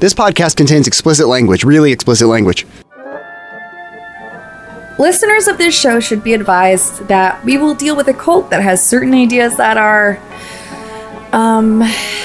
[0.00, 2.66] This podcast contains explicit language, really explicit language.
[4.98, 8.62] Listeners of this show should be advised that we will deal with a cult that
[8.62, 10.18] has certain ideas that are,
[11.32, 11.80] um,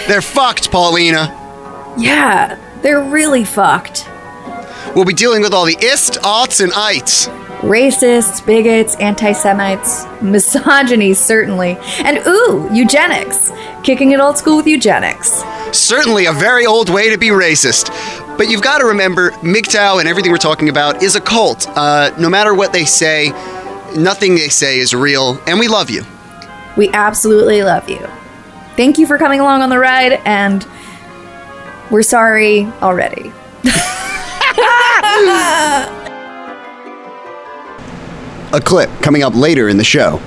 [0.08, 1.28] They're fucked, Paulina.
[1.98, 4.08] yeah, they're really fucked.
[4.96, 7.28] We'll be dealing with all the ist, aughts, and ites.
[7.62, 11.78] Racists, bigots, anti Semites, misogyny, certainly.
[12.00, 13.52] And ooh, eugenics.
[13.84, 15.44] Kicking it old school with eugenics.
[15.72, 17.90] Certainly a very old way to be racist.
[18.38, 21.68] But you've got to remember, MGTOW and everything we're talking about is a cult.
[21.70, 23.30] Uh, no matter what they say,
[23.96, 26.04] nothing they say is real, and we love you.
[26.76, 28.06] We absolutely love you.
[28.76, 30.68] Thank you for coming along on the ride, and
[31.90, 33.32] we're sorry already.
[38.56, 40.22] A clip coming up later in the show.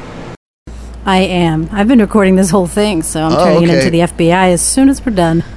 [1.06, 1.66] I am.
[1.72, 4.60] I've been recording this whole thing, so I'm Oh, turning it into the FBI as
[4.60, 5.42] soon as we're done.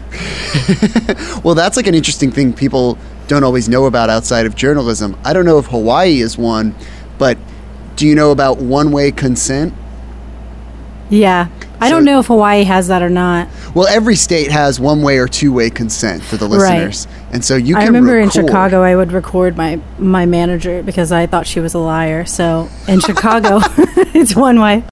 [1.44, 2.98] Well, that's like an interesting thing people
[3.28, 5.18] don't always know about outside of journalism.
[5.26, 6.76] I don't know if Hawaii is one,
[7.18, 7.38] but
[7.96, 9.74] do you know about one way consent?
[11.10, 11.48] Yeah.
[11.84, 13.48] I So- don't know if Hawaii has that or not.
[13.74, 16.84] Well, every state has one way or two way consent for the Right.
[16.86, 17.08] listeners.
[17.34, 21.12] And so you can I remember in Chicago, I would record my my manager because
[21.12, 22.24] I thought she was a liar.
[22.26, 23.62] So in Chicago,
[24.14, 24.84] it's one way.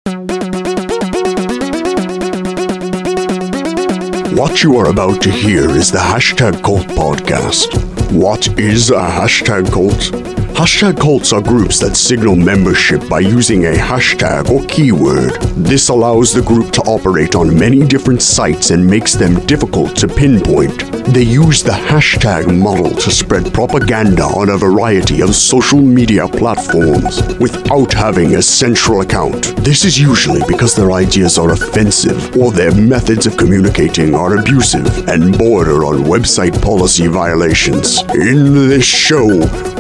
[4.36, 7.68] What you are about to hear is the Hashtag Cult podcast.
[8.12, 10.12] What is a hashtag cult?
[10.60, 15.42] Hashtag cults are groups that signal membership by using a hashtag or keyword.
[15.56, 20.08] This allows the group to operate on many different sites and makes them difficult to
[20.10, 20.89] pinpoint.
[21.12, 27.24] They use the hashtag model to spread propaganda on a variety of social media platforms
[27.40, 29.56] without having a central account.
[29.66, 35.08] This is usually because their ideas are offensive or their methods of communicating are abusive
[35.08, 38.04] and border on website policy violations.
[38.14, 39.26] In this show,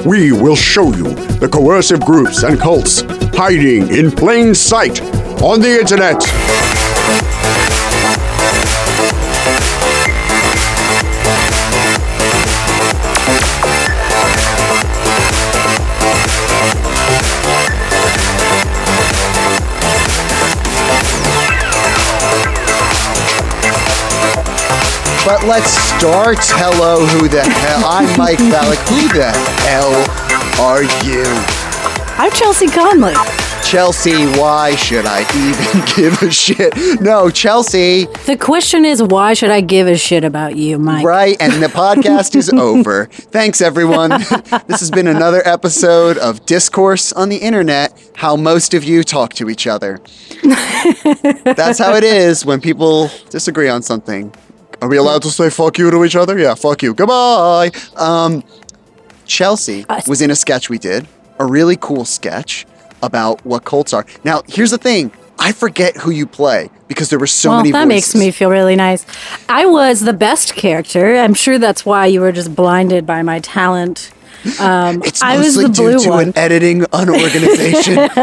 [0.08, 3.03] we will show you the coercive groups and cults
[3.38, 4.99] hiding in plain sight
[5.43, 7.68] on the internet.
[25.30, 26.40] But let's start.
[26.42, 27.86] Hello, who the hell?
[27.86, 28.82] I'm Mike Valek.
[28.90, 29.30] Who the
[29.62, 29.94] hell
[30.60, 31.23] are you?
[32.17, 33.14] I'm Chelsea Conley.
[33.64, 36.73] Chelsea, why should I even give a shit?
[37.00, 41.06] No, Chelsea, The question is, why should I give a shit about you, Mike?
[41.06, 41.38] right?
[41.40, 43.06] And the podcast is over.
[43.06, 44.10] Thanks, everyone.
[44.66, 49.36] this has been another episode of Discourse on the Internet How Most of You Talk
[49.36, 50.00] to Each Other.
[50.42, 54.34] That's how it is when people disagree on something.
[54.82, 56.38] Are we allowed to say fuck you to each other?
[56.40, 56.94] Yeah, fuck you.
[56.94, 57.72] Goodbye.
[57.98, 58.44] Um,
[59.26, 61.08] Chelsea Uh, was in a sketch we did,
[61.38, 62.66] a really cool sketch
[63.02, 64.06] about what cults are.
[64.23, 67.72] Now, here's the thing I forget who you play because there were so well, many
[67.72, 69.06] that makes me feel really nice.
[69.48, 71.16] I was the best character.
[71.16, 74.11] I'm sure that's why you were just blinded by my talent.
[74.60, 76.27] Um, It's I was mostly the due blue to one.
[76.30, 77.95] an editing unorganization.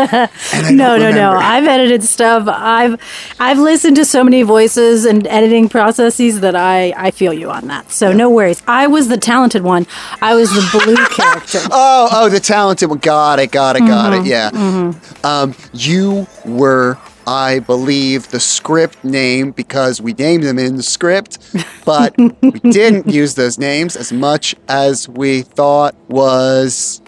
[0.77, 1.33] no, no, no.
[1.33, 2.49] I've edited stuff.
[2.49, 3.01] I've
[3.39, 7.67] I've listened to so many voices and editing processes that I I feel you on
[7.69, 7.91] that.
[7.93, 8.63] So no worries.
[8.67, 9.87] I was the talented one.
[10.23, 11.59] I was the blue character.
[11.71, 12.99] Oh, oh, the talented one.
[12.99, 14.27] Got it, got it, got Mm-hmm, it.
[14.27, 14.91] Yeah.
[15.25, 21.39] Um, you were, I believe, the script name because we named them in the script,
[21.85, 27.03] but we didn't use those names as much as we thought was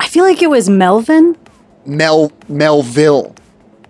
[0.00, 1.36] I feel like it was Melvin.
[1.84, 3.34] Mel Melville.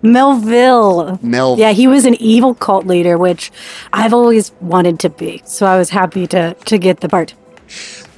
[0.01, 1.19] Melville.
[1.21, 1.57] Mel.
[1.57, 3.51] Yeah, he was an evil cult leader, which
[3.91, 5.41] I've always wanted to be.
[5.45, 7.33] So I was happy to to get the part.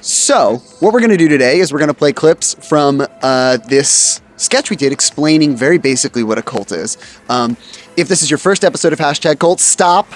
[0.00, 3.58] So, what we're going to do today is we're going to play clips from uh,
[3.58, 6.98] this sketch we did explaining very basically what a cult is.
[7.28, 7.56] Um,
[7.96, 10.08] if this is your first episode of Hashtag Cult, stop.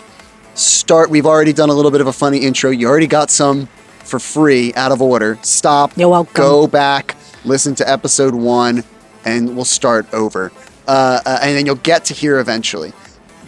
[0.54, 1.10] Start.
[1.10, 2.70] We've already done a little bit of a funny intro.
[2.70, 3.66] You already got some
[3.98, 5.38] for free out of order.
[5.42, 5.96] Stop.
[5.96, 6.34] You're welcome.
[6.34, 7.14] Go back,
[7.44, 8.84] listen to episode one,
[9.24, 10.52] and we'll start over.
[10.88, 12.92] Uh, uh, and then you'll get to here eventually.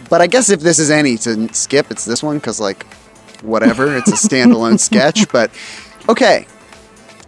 [0.09, 2.85] But I guess if this is any to skip, it's this one because, like,
[3.41, 3.95] whatever.
[3.95, 5.31] It's a standalone sketch.
[5.31, 5.51] But
[6.07, 6.47] okay,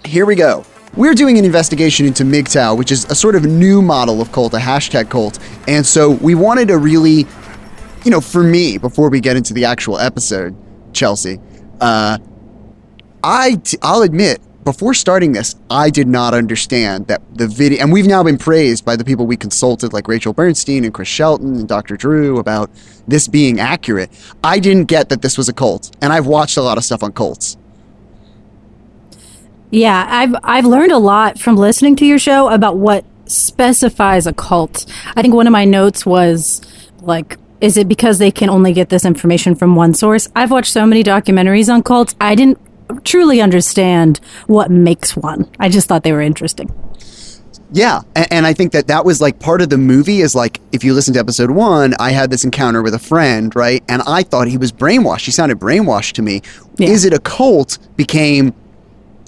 [0.05, 0.65] here we go.
[0.97, 4.53] We're doing an investigation into MGTOW, which is a sort of new model of cult,
[4.53, 5.39] a hashtag cult.
[5.65, 7.25] And so we wanted to really,
[8.03, 10.53] you know, for me, before we get into the actual episode,
[10.93, 11.39] Chelsea,
[11.79, 12.17] uh,
[13.23, 17.93] I, t- I'll admit, before starting this, I did not understand that the video, and
[17.93, 21.55] we've now been praised by the people we consulted, like Rachel Bernstein and Chris Shelton
[21.55, 21.95] and Dr.
[21.95, 22.69] Drew, about
[23.07, 24.11] this being accurate.
[24.43, 27.01] I didn't get that this was a cult, and I've watched a lot of stuff
[27.01, 27.57] on cults.
[29.71, 34.33] Yeah, I've I've learned a lot from listening to your show about what specifies a
[34.33, 34.85] cult.
[35.15, 36.61] I think one of my notes was
[37.01, 40.27] like is it because they can only get this information from one source?
[40.35, 42.15] I've watched so many documentaries on cults.
[42.19, 42.59] I didn't
[43.05, 45.49] truly understand what makes one.
[45.59, 46.73] I just thought they were interesting.
[47.73, 50.19] Yeah, and, I think that that was like part of the movie.
[50.19, 53.55] Is like if you listen to episode one, I had this encounter with a friend,
[53.55, 55.23] right, and I thought he was brainwashed.
[55.23, 56.41] He sounded brainwashed to me.
[56.75, 56.89] Yeah.
[56.89, 57.77] Is it a cult?
[57.95, 58.53] Became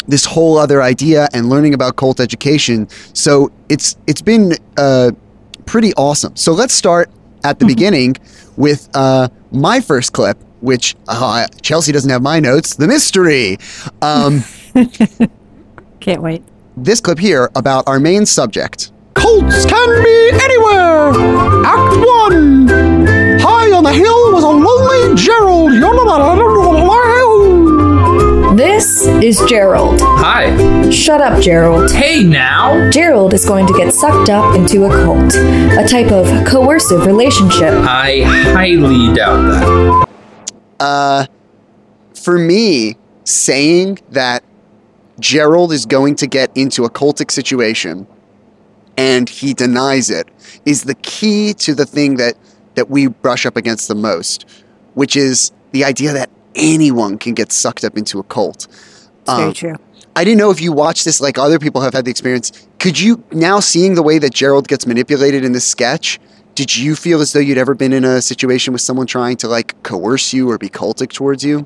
[0.08, 2.88] this whole other idea and learning about cult education.
[3.14, 5.12] So it's it's been uh,
[5.66, 6.36] pretty awesome.
[6.36, 7.10] So let's start
[7.44, 7.76] at the mm-hmm.
[7.76, 8.16] beginning
[8.58, 12.76] with uh, my first clip, which uh, Chelsea doesn't have my notes.
[12.76, 13.58] The mystery.
[14.02, 14.44] Um,
[16.00, 16.44] Can't wait
[16.78, 18.92] this clip here about our main subject.
[19.14, 21.10] Cults can be anywhere!
[21.66, 22.68] Act 1!
[23.40, 25.72] High on the hill was a lonely Gerald.
[29.34, 30.00] This is Gerald.
[30.00, 30.92] Hi.
[30.92, 31.92] Shut up, Gerald.
[31.92, 32.92] Hey now!
[32.92, 37.74] Gerald is going to get sucked up into a cult, a type of coercive relationship.
[37.74, 40.08] I highly doubt that.
[40.80, 41.26] Uh,
[42.14, 44.44] for me, saying that
[45.20, 48.06] Gerald is going to get into a cultic situation
[49.00, 50.30] and he denies it
[50.68, 52.36] is the key to the thing that
[52.76, 54.46] that we brush up against the most,
[54.94, 58.68] which is the idea that anyone can get sucked up into a cult.
[59.28, 59.76] Um, very true.
[60.16, 62.68] I didn't know if you watched this like other people have had the experience.
[62.80, 66.20] Could you now seeing the way that Gerald gets manipulated in this sketch?
[66.56, 69.48] Did you feel as though you'd ever been in a situation with someone trying to
[69.48, 71.66] like coerce you or be cultic towards you?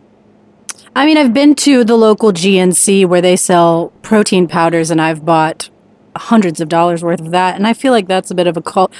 [0.96, 5.26] I mean, I've been to the local GNC where they sell protein powders, and I've
[5.26, 5.70] bought
[6.16, 7.56] hundreds of dollars worth of that.
[7.56, 8.92] And I feel like that's a bit of a cult.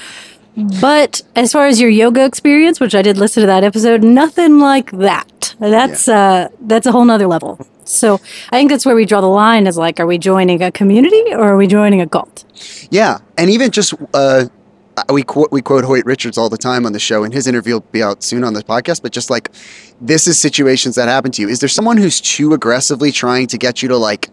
[0.80, 4.58] But as far as your yoga experience, which I did listen to that episode, nothing
[4.58, 5.37] like that.
[5.58, 6.20] That's yeah.
[6.20, 7.58] uh that's a whole nother level.
[7.84, 8.14] So
[8.50, 11.24] I think that's where we draw the line is like, are we joining a community
[11.32, 12.44] or are we joining a cult?
[12.90, 13.18] Yeah.
[13.36, 14.46] And even just uh
[15.10, 17.74] we quote we quote Hoyt Richards all the time on the show, and his interview
[17.74, 19.02] will be out soon on the podcast.
[19.02, 19.50] But just like
[20.00, 21.48] this is situations that happen to you.
[21.48, 24.28] Is there someone who's too aggressively trying to get you to like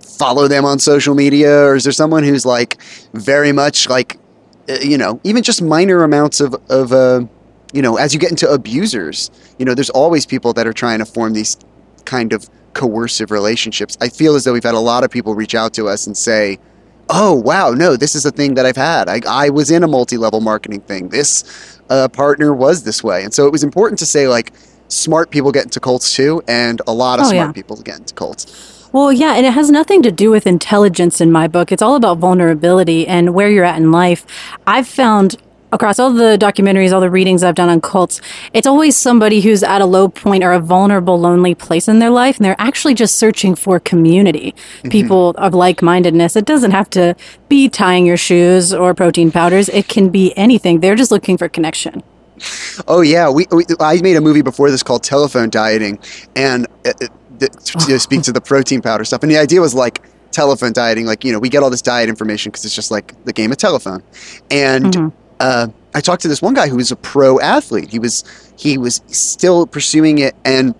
[0.00, 2.80] follow them on social media, or is there someone who's like
[3.12, 4.18] very much like
[4.68, 7.24] uh, you know even just minor amounts of of uh,
[7.76, 10.98] you know as you get into abusers, you know there's always people that are trying
[10.98, 11.56] to form these
[12.04, 13.96] kind of coercive relationships.
[14.00, 16.16] I feel as though we've had a lot of people reach out to us and
[16.16, 16.58] say
[17.08, 19.86] oh wow no this is a thing that i've had i, I was in a
[19.86, 24.06] multi-level marketing thing this uh, partner was this way and so it was important to
[24.06, 24.52] say like
[24.88, 27.52] smart people get into cults too and a lot of oh, smart yeah.
[27.52, 31.30] people get into cults well, yeah, and it has nothing to do with intelligence in
[31.30, 31.70] my book.
[31.70, 34.24] It's all about vulnerability and where you're at in life.
[34.66, 35.36] I've found
[35.76, 38.20] across all the documentaries, all the readings I've done on cults,
[38.52, 42.10] it's always somebody who's at a low point or a vulnerable, lonely place in their
[42.10, 44.88] life, and they're actually just searching for community, mm-hmm.
[44.88, 46.34] people of like mindedness.
[46.34, 47.14] It doesn't have to
[47.48, 50.80] be tying your shoes or protein powders, it can be anything.
[50.80, 52.02] They're just looking for connection.
[52.88, 55.98] Oh yeah, we, we I made a movie before this called Telephone Dieting,
[56.34, 57.06] and uh, uh
[57.38, 61.06] to speak to the protein powder stuff, and the idea was like telephone dieting.
[61.06, 63.52] Like you know, we get all this diet information because it's just like the game
[63.52, 64.02] of telephone,
[64.50, 64.86] and.
[64.86, 67.90] Mm-hmm uh, I talked to this one guy who was a pro athlete.
[67.90, 68.24] He was
[68.58, 70.74] he was still pursuing it, and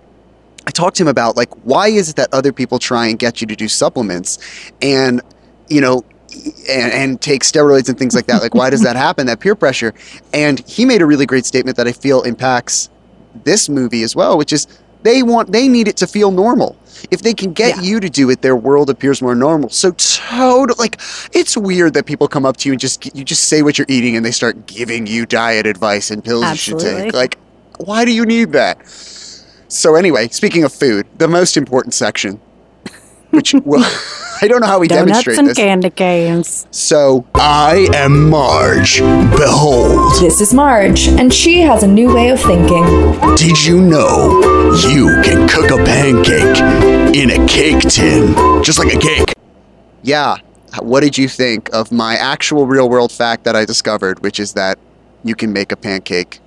[0.65, 3.41] I talked to him about like why is it that other people try and get
[3.41, 4.39] you to do supplements,
[4.81, 5.21] and
[5.67, 6.05] you know.
[6.69, 8.41] And, and take steroids and things like that.
[8.43, 9.25] Like, why does that happen?
[9.25, 9.93] That peer pressure.
[10.33, 12.89] And he made a really great statement that I feel impacts
[13.45, 14.67] this movie as well, which is
[15.03, 16.77] they want they need it to feel normal.
[17.11, 17.83] If they can get yeah.
[17.83, 19.69] you to do it, their world appears more normal.
[19.69, 20.99] So total like
[21.33, 23.87] it's weird that people come up to you and just you just say what you're
[23.89, 26.89] eating and they start giving you diet advice and pills Absolutely.
[26.89, 27.13] you should take.
[27.13, 27.37] Like,
[27.79, 28.87] why do you need that?
[29.69, 32.39] So anyway, speaking of food, the most important section,
[33.31, 33.81] which well,
[34.41, 35.57] I don't know how we Donuts demonstrate and this.
[35.57, 36.67] candy canes.
[36.71, 38.99] So I am Marge.
[38.99, 40.13] Behold.
[40.21, 42.83] This is Marge, and she has a new way of thinking.
[43.35, 44.39] Did you know
[44.89, 46.57] you can cook a pancake
[47.15, 49.33] in a cake tin, just like a cake?
[50.03, 50.37] Yeah.
[50.81, 54.53] What did you think of my actual real world fact that I discovered, which is
[54.53, 54.77] that
[55.23, 56.39] you can make a pancake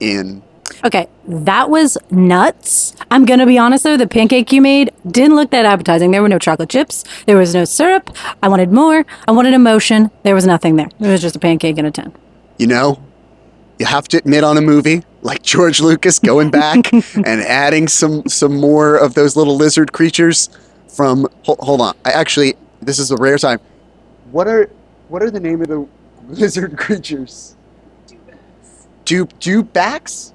[0.00, 0.42] in
[0.84, 2.94] Okay, that was nuts.
[3.10, 6.10] I'm gonna be honest though, the pancake you made didn't look that appetizing.
[6.10, 8.14] There were no chocolate chips, there was no syrup.
[8.42, 9.04] I wanted more.
[9.26, 10.10] I wanted emotion.
[10.22, 10.88] There was nothing there.
[11.00, 12.12] It was just a pancake in a tin.
[12.58, 13.02] You know,
[13.78, 18.26] you have to admit on a movie like George Lucas going back and adding some
[18.28, 20.48] some more of those little lizard creatures
[20.88, 21.26] from.
[21.44, 23.60] Hold, hold on, I actually this is a rare time.
[24.30, 24.70] What are
[25.08, 25.86] what are the name of the
[26.28, 27.56] lizard creatures?
[28.06, 28.86] Dewbacks.
[29.04, 30.32] Do dewbacks?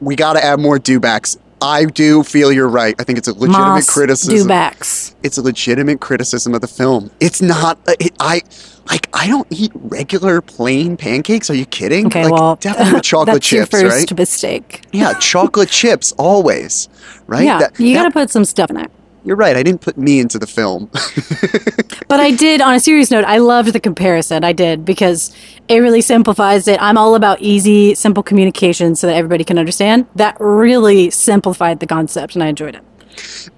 [0.00, 1.36] We got to add more dewbacks.
[1.62, 2.94] I do feel you're right.
[2.98, 4.48] I think it's a legitimate Moss criticism.
[4.48, 5.14] dewbacks.
[5.22, 7.10] It's a legitimate criticism of the film.
[7.20, 7.78] It's not.
[7.88, 8.42] uh, It, I
[8.90, 9.08] like.
[9.14, 11.48] I don't eat regular plain pancakes.
[11.48, 12.06] Are you kidding?
[12.08, 14.18] Okay, like, well, definitely with chocolate that's chips, your first right?
[14.18, 14.82] mistake.
[14.92, 16.88] Yeah, chocolate chips always,
[17.26, 17.44] right?
[17.44, 18.88] Yeah, That- you got to put some stuff in there.
[19.24, 19.56] You're right.
[19.56, 20.90] I didn't put me into the film.
[22.08, 24.44] But I did, on a serious note, I loved the comparison.
[24.44, 25.34] I did because
[25.68, 26.80] it really simplifies it.
[26.80, 30.06] I'm all about easy, simple communication so that everybody can understand.
[30.14, 32.84] That really simplified the concept, and I enjoyed it.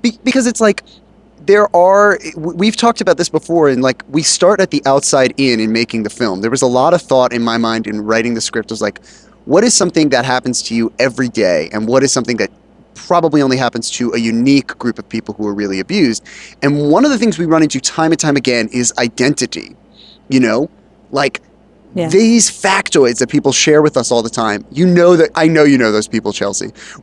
[0.00, 0.85] Be- because it's like
[1.40, 5.61] there are we've talked about this before and like we start at the outside in
[5.61, 8.35] in making the film there was a lot of thought in my mind in writing
[8.35, 9.00] the script was like
[9.44, 12.50] what is something that happens to you every day and what is something that
[12.97, 16.25] probably only happens to a unique group of people who are really abused
[16.62, 19.76] and one of the things we run into time and time again is identity
[20.29, 20.69] you know
[21.12, 21.41] like
[21.95, 22.09] Yeah.
[22.09, 25.65] these factoids that people share with us all the time you know that i know
[25.65, 26.71] you know those people chelsea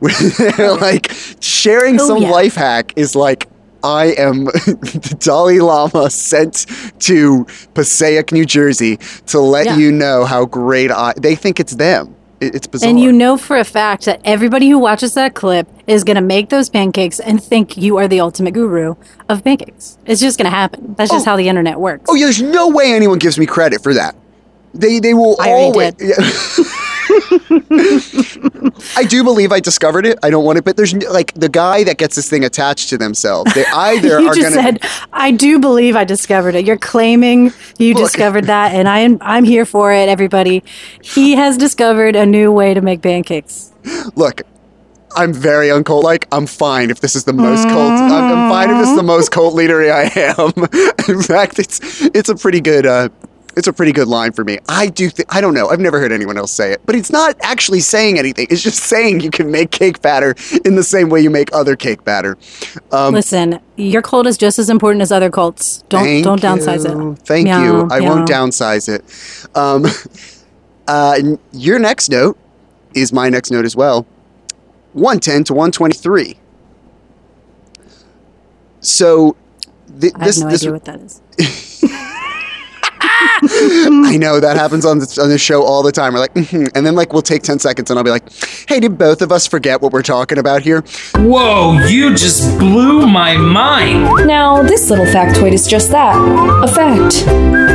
[0.86, 1.10] like
[1.40, 2.30] sharing Oh, some yeah.
[2.30, 3.48] life hack is like
[3.82, 6.64] I am the Dalai Lama sent
[7.00, 8.96] to Passaic, New Jersey
[9.26, 9.76] to let Yeah.
[9.76, 11.12] you know how great I.
[11.18, 12.16] They think it's them.
[12.40, 12.90] It- it's bizarre.
[12.90, 16.22] And you know for a fact that everybody who watches that clip is going to
[16.22, 18.94] make those pancakes and think you are the ultimate guru
[19.28, 19.98] of pancakes.
[20.06, 20.94] It's just going to happen.
[20.96, 21.30] That's just Oh.
[21.30, 22.04] how the internet works.
[22.08, 24.14] Oh, yeah, there's no way anyone gives me credit for that.
[24.74, 26.70] They they will I already always.
[28.96, 30.18] I do believe I discovered it.
[30.22, 32.98] I don't want it, but there's like the guy that gets this thing attached to
[32.98, 33.54] themselves.
[33.54, 34.78] They either you are just gonna.
[34.80, 38.04] said, "I do believe I discovered it." You're claiming you Look.
[38.04, 40.08] discovered that, and I'm I'm here for it.
[40.08, 40.64] Everybody,
[41.02, 43.72] he has discovered a new way to make pancakes.
[44.16, 44.42] look,
[45.16, 46.26] I'm very uncult like.
[46.32, 47.92] I'm fine if this is the most cult.
[47.92, 50.52] I'm, I'm fine if this is the most cult leadery I am.
[51.16, 52.86] In fact, it's it's a pretty good.
[52.86, 53.08] Uh,
[53.56, 54.58] it's a pretty good line for me.
[54.68, 55.10] I do.
[55.10, 55.68] Th- I don't know.
[55.68, 58.46] I've never heard anyone else say it, but it's not actually saying anything.
[58.50, 60.34] It's just saying you can make cake batter
[60.64, 62.36] in the same way you make other cake batter.
[62.92, 65.82] Um, Listen, your cult is just as important as other cults.
[65.88, 67.12] Don't don't downsize you.
[67.12, 67.18] it.
[67.20, 67.88] Thank Yeah, you.
[67.90, 69.04] I won't downsize it.
[69.56, 69.86] Um,
[70.88, 72.36] uh, your next note
[72.94, 74.06] is my next note as well.
[74.94, 76.36] 110 to 123.
[78.80, 79.36] So
[80.00, 81.20] th- I this have no this idea what that is.
[84.06, 86.12] I know that happens on this, on this show all the time.
[86.14, 86.70] We're like, mhm.
[86.74, 88.24] and then like we'll take 10 seconds and I'll be like,
[88.68, 90.82] "Hey, did both of us forget what we're talking about here?"
[91.16, 94.26] Whoa, you just blew my mind.
[94.26, 96.14] Now, this little factoid is just that
[96.62, 97.26] a fact.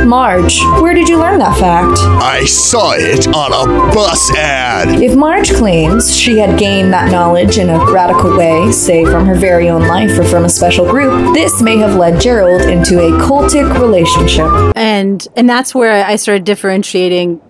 [0.06, 1.98] Marge, where did you learn that fact?
[2.22, 5.00] I saw it on a bus ad.
[5.02, 9.34] If Marge claims she had gained that knowledge in a radical way, say from her
[9.34, 13.10] very own life or from a special group, this may have led Gerald into a
[13.20, 14.50] cultic relationship.
[14.76, 17.40] and and that's where I started differentiating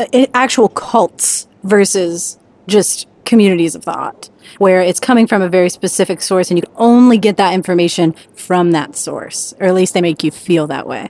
[0.00, 6.20] uh, actual cults versus just communities of thought, where it's coming from a very specific
[6.22, 10.24] source, and you only get that information from that source, or at least they make
[10.24, 11.08] you feel that way.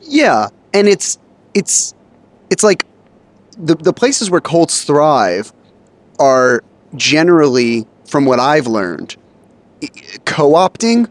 [0.00, 1.16] Yeah, and it's
[1.54, 1.94] it's
[2.50, 2.84] it's like
[3.56, 5.52] the the places where cults thrive
[6.18, 6.64] are
[6.96, 9.14] generally, from what I've learned,
[10.24, 11.08] co-opting,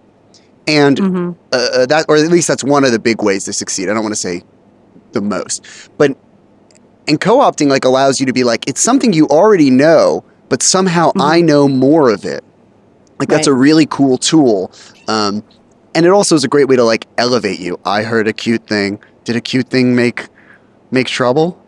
[0.67, 1.31] and Mm-hmm.
[1.51, 3.89] uh, uh, that, or at least that's one of the big ways to succeed.
[3.89, 4.43] I don't want to say
[5.11, 5.65] the most,
[5.97, 6.17] but
[7.07, 11.11] and co-opting like allows you to be like it's something you already know, but somehow
[11.19, 12.43] I know more of it.
[13.19, 13.59] Like that's a Mm-hmm.
[13.59, 14.71] Really cool tool.
[15.07, 15.43] Um,
[15.93, 17.79] and it also is a great way to like elevate you.
[17.85, 18.99] I heard a cute thing.
[19.23, 20.27] Did a cute thing make
[20.91, 21.61] make trouble?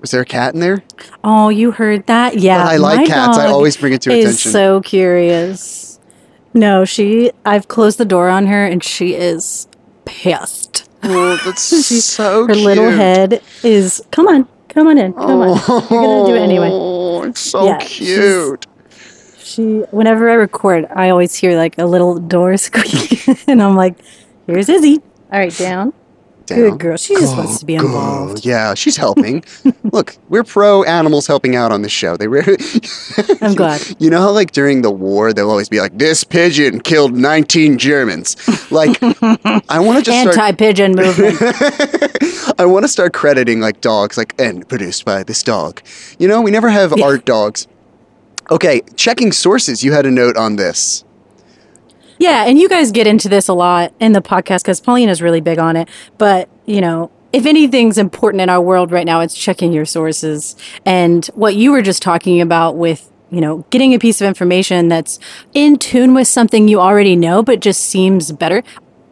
[0.00, 0.82] Was there a cat in there?
[1.24, 2.38] Oh, you heard that?
[2.38, 3.38] Yeah, I like cats.
[3.38, 4.28] I always bring it to attention.
[4.28, 4.52] is attention.
[4.52, 5.91] so curious.
[6.54, 7.30] No, she.
[7.44, 9.66] I've closed the door on her, and she is
[10.04, 10.88] pissed.
[11.02, 11.62] Oh, that's
[12.04, 12.64] so Her cute.
[12.64, 14.02] little head is.
[14.10, 15.12] Come on, come on in.
[15.14, 15.48] Come on.
[15.48, 16.68] You're gonna do it oh, anyway.
[16.70, 18.66] Oh, it's so Yeah, cute.
[19.38, 19.80] She.
[19.90, 23.96] Whenever I record, I always hear like a little door squeak, and I'm like,
[24.46, 25.00] "Here's Izzy."
[25.32, 25.92] All right, down.
[26.46, 26.58] Down.
[26.58, 26.96] Good girl.
[26.96, 27.86] She just wants to be Go.
[27.86, 28.44] involved.
[28.44, 29.44] Yeah, she's helping.
[29.84, 32.16] Look, we're pro animals helping out on this show.
[32.16, 32.56] They really.
[33.40, 33.82] I'm glad.
[33.98, 37.78] You know how, like, during the war, they'll always be like, "This pigeon killed 19
[37.78, 38.36] Germans."
[38.70, 40.36] Like, I want to just start.
[40.38, 41.36] Anti-pigeon movement.
[42.58, 45.82] I want to start crediting like dogs, like and produced by this dog.
[46.18, 47.66] You know, we never have art dogs.
[48.50, 49.82] Okay, checking sources.
[49.84, 51.04] You had a note on this.
[52.22, 55.40] Yeah, and you guys get into this a lot in the podcast because Paulina's really
[55.40, 55.88] big on it.
[56.18, 60.54] But, you know, if anything's important in our world right now, it's checking your sources.
[60.86, 64.86] And what you were just talking about with, you know, getting a piece of information
[64.86, 65.18] that's
[65.52, 68.62] in tune with something you already know, but just seems better.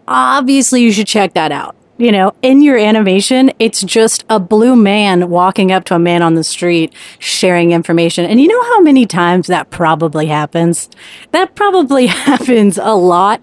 [0.06, 1.74] Obviously, you should check that out.
[2.00, 6.22] You know, in your animation, it's just a blue man walking up to a man
[6.22, 8.24] on the street sharing information.
[8.24, 10.88] And you know how many times that probably happens?
[11.32, 13.42] That probably happens a lot,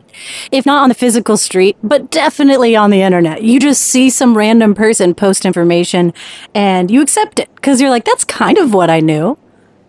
[0.51, 3.43] if not on the physical street, but definitely on the internet.
[3.43, 6.11] You just see some random person post information
[6.55, 9.37] and you accept it because you're like, that's kind of what I knew.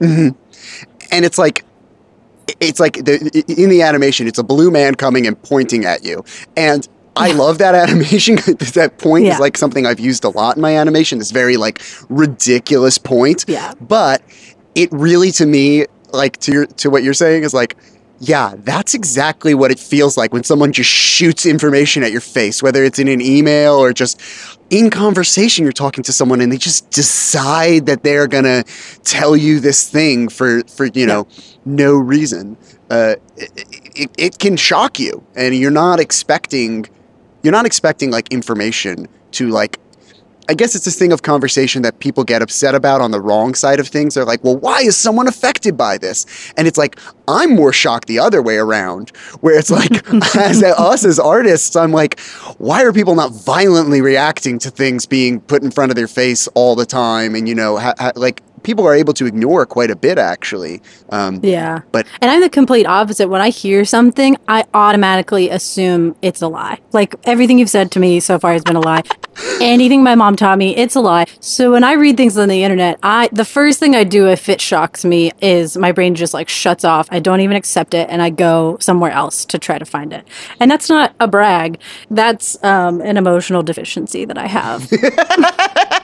[0.00, 0.28] Mm-hmm.
[1.10, 1.64] and it's like
[2.60, 6.24] it's like the, in the animation it's a blue man coming and pointing at you
[6.56, 8.36] and I love that animation.
[8.74, 9.34] that point Yeah.
[9.34, 11.18] is like something I've used a lot in my animation.
[11.18, 13.44] This very like ridiculous point.
[13.48, 13.74] Yeah.
[13.80, 14.22] But
[14.74, 17.76] it really, to me, like to your, to what you're saying, is like,
[18.20, 22.60] yeah, that's exactly what it feels like when someone just shoots information at your face,
[22.62, 24.20] whether it's in an email or just
[24.70, 25.62] in conversation.
[25.64, 28.64] You're talking to someone and they just decide that they're gonna
[29.04, 31.28] tell you this thing for for you know
[31.64, 32.56] no reason.
[32.90, 33.50] Uh, it,
[33.94, 36.86] it, it can shock you, and you're not expecting
[37.42, 39.78] you're not expecting like information to like
[40.50, 43.54] I guess it's this thing of conversation that people get upset about on the wrong
[43.54, 44.14] side of things.
[44.14, 46.24] They're like, well, why is someone affected by this?
[46.56, 49.10] And it's like, I'm more shocked the other way around,
[49.42, 49.90] where it's like,
[50.36, 52.18] as us as artists, I'm like,
[52.56, 56.48] why are people not violently reacting to things being put in front of their face
[56.54, 57.34] all the time?
[57.34, 60.82] And, you know, ha- ha- like people are able to ignore quite a bit, actually.
[61.08, 61.80] Um, Yeah.
[61.90, 63.28] But- and I'm the complete opposite.
[63.30, 66.76] When I hear something, I automatically assume it's a lie.
[66.92, 69.04] Like everything you've said to me so far has been a lie.
[69.62, 71.24] Anything my mom taught me, it's a lie.
[71.40, 74.50] So when I read things on the internet, I the first thing I do if
[74.50, 77.08] it shocks me is my brain just like shuts off.
[77.10, 80.28] I don't even accept it and I go somewhere else to try to find it.
[80.60, 81.80] And that's not a brag.
[82.10, 84.90] That's um, an emotional deficiency that I have.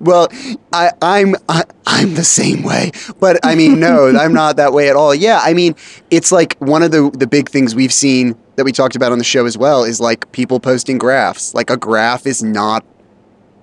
[0.00, 0.28] Well,
[0.72, 4.88] I, I'm I, I'm the same way, but I mean, no, I'm not that way
[4.88, 5.14] at all.
[5.14, 5.74] Yeah, I mean,
[6.10, 9.18] it's like one of the the big things we've seen that we talked about on
[9.18, 11.54] the show as well is like people posting graphs.
[11.54, 12.84] Like a graph is not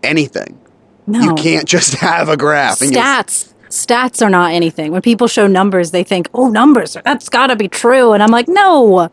[0.04, 0.60] anything.
[1.06, 1.22] No.
[1.22, 2.82] You can't just have a graph.
[2.82, 7.28] and stats stats are not anything when people show numbers they think oh numbers that's
[7.28, 9.10] got to be true and i'm like no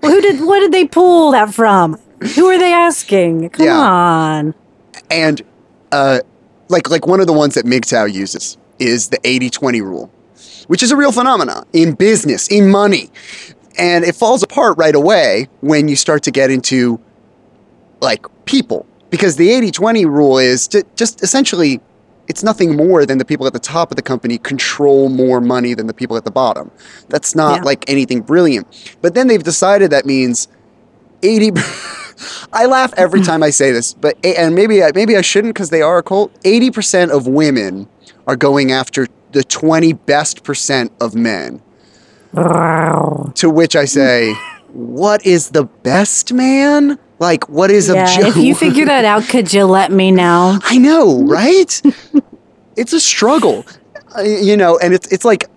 [0.00, 1.96] who did what did they pull that from
[2.34, 3.78] who are they asking come Yeah.
[3.78, 4.54] on
[5.08, 5.40] And
[5.92, 6.18] uh,
[6.72, 10.10] like like one of the ones that MGTOW uses is the 80-20 rule,
[10.66, 13.10] which is a real phenomenon in business, in money.
[13.78, 17.00] And it falls apart right away when you start to get into
[18.00, 18.86] like people.
[19.10, 21.80] Because the 80-20 rule is to just essentially
[22.28, 25.74] it's nothing more than the people at the top of the company control more money
[25.74, 26.70] than the people at the bottom.
[27.08, 27.62] That's not Yeah.
[27.64, 28.66] like anything brilliant.
[29.02, 30.48] But then they've decided that means
[31.22, 31.50] 80
[32.52, 35.70] I laugh every time I say this, but and maybe I, maybe I shouldn't because
[35.70, 36.32] they are a cult.
[36.42, 37.88] 80% of women
[38.26, 41.62] are going after the 20 best percent of men.
[43.34, 44.32] To which I say,
[44.72, 46.98] what is the best man?
[47.18, 50.58] Like what is yeah obje- if you figure that out could you let me know
[50.64, 51.80] I know, right?
[52.76, 53.64] it's a struggle.
[54.16, 55.48] Uh, you know, and it's it's like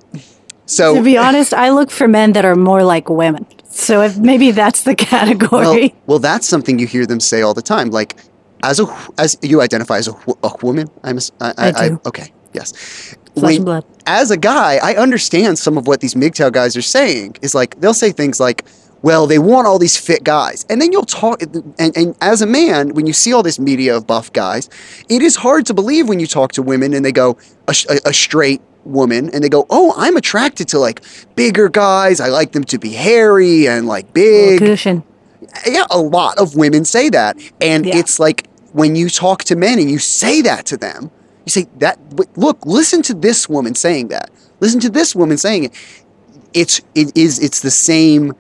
[0.67, 4.17] so to be honest i look for men that are more like women so if
[4.17, 7.89] maybe that's the category well, that's something you hear them say all the time.
[7.91, 8.15] Like,
[8.63, 8.85] as a
[9.17, 12.01] as you identify as a, a woman, I'm a s- I, I do.
[12.05, 13.15] okay, yes.
[13.38, 13.85] Flesh and blood.
[14.07, 17.35] As a guy, I understand some of what these MGTOW guys are saying.
[17.41, 18.63] Is like they'll say things like,
[19.01, 21.41] "Well, they want all these fit guys," and then you'll talk.
[21.41, 24.69] And, and as a man, when you see all this media of buff guys,
[25.09, 28.09] it is hard to believe when you talk to women and they go a, a,
[28.09, 31.02] a straight woman and they go, "Oh, I'm attracted to like
[31.36, 32.19] bigger guys.
[32.19, 35.04] I like them to be hairy and like big." cushion
[35.65, 37.38] yeah, a lot of women say that.
[37.62, 37.98] And Yeah.
[37.98, 41.12] it's like when you talk to men and you say that to them,
[41.45, 42.00] you say that
[42.36, 44.30] look, listen to this woman saying that.
[44.60, 45.71] Listen to this woman saying it.
[46.54, 48.34] It's it is it's the same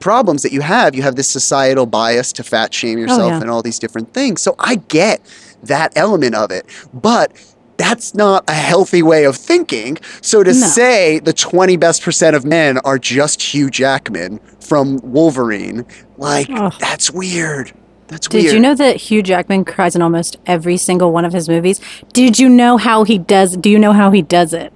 [0.00, 0.94] problems that you have.
[0.94, 3.40] You have this societal bias to fat shame oh, yourself yeah.
[3.40, 4.42] and all these different things.
[4.42, 5.20] So I get
[5.64, 6.66] that element of it.
[6.94, 7.32] But
[7.76, 9.98] that's not a healthy way of thinking.
[10.22, 10.66] So to No.
[10.66, 15.84] say the 20 best percent of men are just Hugh Jackman from Wolverine,
[16.16, 16.72] like Ugh.
[16.80, 17.72] that's weird.
[18.08, 18.30] That's weird.
[18.30, 18.54] Did weird.
[18.54, 21.80] you know that Hugh Jackman cries in almost every single one of his movies?
[22.12, 23.56] Did you know how he does?
[23.56, 24.72] Do you know how he does it?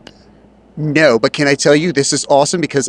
[0.77, 2.89] No, but can I tell you this is awesome because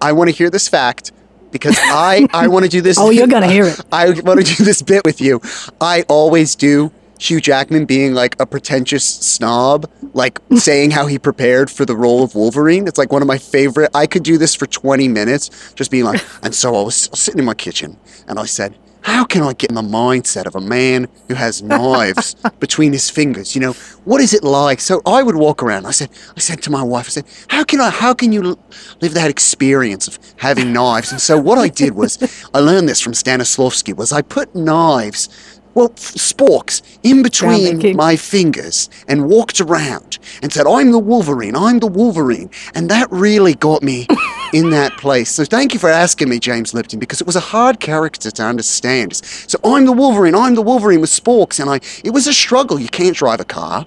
[0.00, 1.12] I want to hear this fact
[1.50, 2.96] because I I want to do this.
[3.00, 3.80] Oh, you're gonna hear it.
[3.92, 5.40] I want to do this bit with you.
[5.80, 6.90] I always do
[7.22, 12.24] Hugh Jackman being like a pretentious snob, like saying how he prepared for the role
[12.24, 12.88] of Wolverine.
[12.88, 13.90] It's like one of my favorite.
[13.94, 17.38] I could do this for 20 minutes, just being like, and so I was sitting
[17.38, 20.60] in my kitchen and I said, how can I get in the mindset of a
[20.60, 23.54] man who has knives between his fingers?
[23.54, 23.72] You know,
[24.04, 24.80] what is it like?
[24.80, 25.86] So I would walk around.
[25.86, 28.58] I said, I said to my wife, I said, how can I, how can you
[29.00, 31.12] live that experience of having knives?
[31.12, 32.18] And so what I did was,
[32.54, 35.28] I learned this from Stanislavski, was I put knives
[35.74, 41.56] well, f- sporks in between my fingers and walked around and said, I'm the Wolverine,
[41.56, 42.50] I'm the Wolverine.
[42.74, 44.06] And that really got me
[44.52, 45.30] in that place.
[45.30, 48.42] So thank you for asking me, James Lipton, because it was a hard character to
[48.42, 49.16] understand.
[49.16, 51.58] So I'm the Wolverine, I'm the Wolverine with sporks.
[51.60, 52.78] And I, it was a struggle.
[52.78, 53.86] You can't drive a car.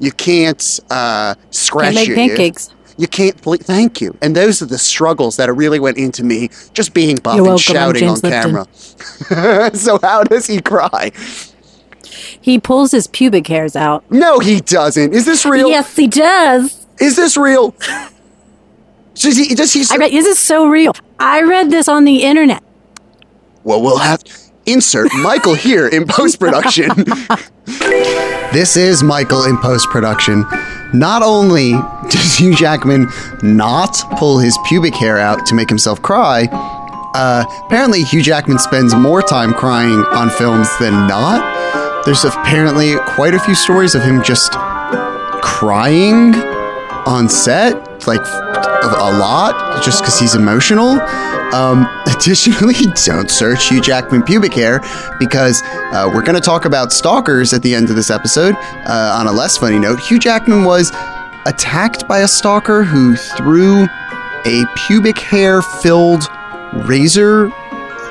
[0.00, 2.70] You can't uh, scratch Can't make your pancakes.
[2.98, 3.40] You can't.
[3.40, 4.16] Ple- thank you.
[4.20, 7.54] And those are the struggles that really went into me just being buff You're and
[7.54, 8.66] welcome, shouting on camera.
[9.74, 11.12] so how does he cry?
[12.40, 14.08] He pulls his pubic hairs out.
[14.10, 15.14] No, he doesn't.
[15.14, 15.68] Is this real?
[15.68, 16.86] Yes, he does.
[16.98, 17.74] Is this real?
[19.14, 19.54] Does he?
[19.54, 19.84] Does he?
[19.90, 20.12] I read.
[20.12, 20.94] This is so real.
[21.20, 22.62] I read this on the internet.
[23.62, 24.22] Well, we'll have
[24.68, 26.88] insert Michael here in post production.
[28.52, 30.44] this is Michael in post production.
[30.92, 31.72] Not only
[32.08, 33.08] does Hugh Jackman
[33.42, 36.48] not pull his pubic hair out to make himself cry,
[37.14, 42.04] uh, apparently Hugh Jackman spends more time crying on films than not.
[42.04, 44.52] There's apparently quite a few stories of him just
[45.42, 46.34] crying
[47.06, 50.98] on set, like a a lot, just because he's emotional.
[51.52, 54.80] Um, additionally, don't search Hugh Jackman pubic hair
[55.18, 58.54] because uh, we're going to talk about stalkers at the end of this episode.
[58.56, 60.90] Uh, on a less funny note, Hugh Jackman was
[61.46, 63.86] attacked by a stalker who threw
[64.44, 66.28] a pubic hair filled
[66.86, 67.48] razor,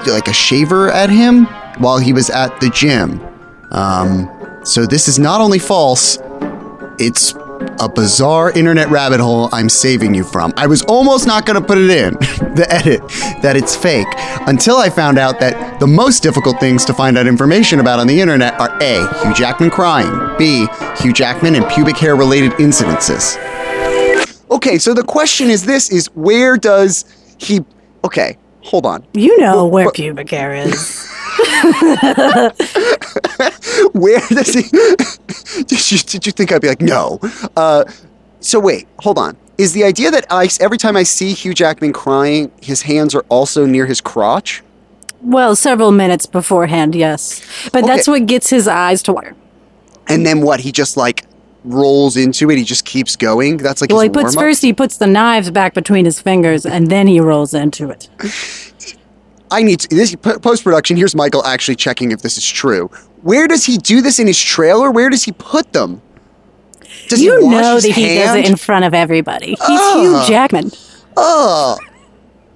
[0.08, 1.46] like a shaver, at him
[1.78, 3.22] while he was at the gym.
[3.72, 4.30] Um,
[4.64, 6.18] so this is not only false,
[7.00, 7.34] it's
[7.80, 10.54] a bizarre internet rabbit hole I'm saving you from.
[10.58, 12.14] I was almost not going to put it in,
[12.56, 13.02] the edit,
[13.42, 14.08] that it's fake,
[14.48, 18.08] until I found out that the most difficult things to find out information about on
[18.08, 19.08] the internet are A.
[19.24, 20.68] Hugh Jackman crying, B.
[20.98, 23.38] Hugh Jackman and pubic hair related incidences.
[24.50, 27.06] Okay, so the question is this is where does
[27.38, 27.62] he
[28.04, 29.06] Okay, hold on.
[29.14, 31.12] You know where pubic hair is.
[33.94, 34.64] Where does he
[35.64, 37.20] did, you, did you think I'd be like, no?
[37.56, 37.86] Uh,
[38.40, 39.38] so wait, hold on.
[39.58, 43.26] Is the idea that I every time I see Hugh Jackman crying, his hands are
[43.30, 44.64] also near his crotch?
[45.22, 47.42] Well, several minutes beforehand, yes.
[47.72, 49.36] But that's what gets his eyes to water.
[50.08, 50.60] And then what?
[50.60, 51.26] He just like
[51.64, 52.58] rolls into it.
[52.58, 53.58] He just keeps going.
[53.58, 56.66] That's like Well, his he puts first he puts the knives back between his fingers,
[56.66, 58.10] and then he rolls into it.
[59.52, 60.98] I need to, this post production.
[60.98, 62.90] Here's Michael actually checking if this is true.
[63.22, 64.92] Where does he do this in his trailer?
[64.92, 66.02] Where does he put them?
[67.10, 69.50] Does you know that he does it in front of everybody.
[69.50, 70.00] He's Ah.
[70.00, 70.72] Hugh Jackman.
[71.16, 71.78] Oh,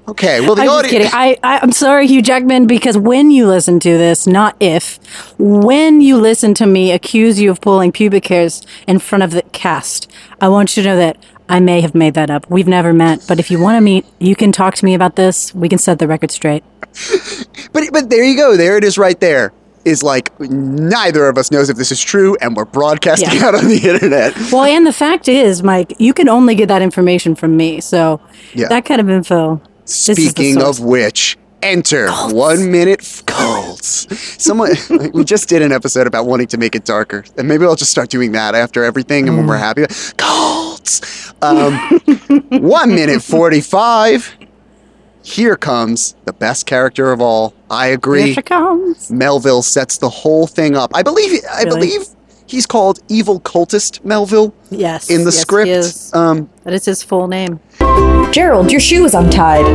[0.08, 0.42] okay.
[0.42, 1.10] Well, the I'm just kidding.
[1.12, 5.00] I, I, I'm sorry, Hugh Jackman, because when you listen to this, not if,
[5.38, 9.44] when you listen to me accuse you of pulling pubic hairs in front of the
[9.54, 11.18] cast, I want you to know that
[11.52, 12.50] I may have made that up.
[12.50, 15.18] We've never met, but if you want to meet, you can talk to me about
[15.18, 15.54] this.
[15.54, 16.64] We can set the record straight.
[17.74, 18.58] But but there you go.
[18.58, 19.54] There it is right there.
[19.86, 23.46] Is like neither of us knows if this is true and we're broadcasting Yeah.
[23.48, 24.36] out on the internet.
[24.52, 27.80] Well, and the fact is, Mike, you can only get that information from me.
[27.82, 28.20] So
[28.54, 28.68] Yeah.
[28.68, 29.62] that kind of info.
[29.86, 34.06] this is the Speaking of which, enter one minute f- cults.
[34.44, 34.72] Someone
[35.14, 37.92] we just did an episode about wanting to make it darker, and maybe I'll just
[37.92, 39.50] start doing that after everything, and when Mm.
[39.50, 39.86] we're happy,
[40.82, 41.34] cults.
[41.42, 41.74] Um,
[42.62, 44.38] one minute forty-five.
[45.24, 47.54] Here comes the best character of all.
[47.70, 48.34] I Here agree.
[48.34, 49.12] she comes.
[49.12, 50.92] Melville sets the whole thing up.
[50.96, 51.42] I believe.
[51.52, 51.76] I Really?
[51.88, 52.02] believe
[52.48, 55.10] he's called Evil Cultist Melville Yes.
[55.12, 55.70] in the yes, script.
[55.70, 56.12] is.
[56.16, 57.60] Um, That is his full name.
[58.32, 59.66] Gerald, your shoe is untied.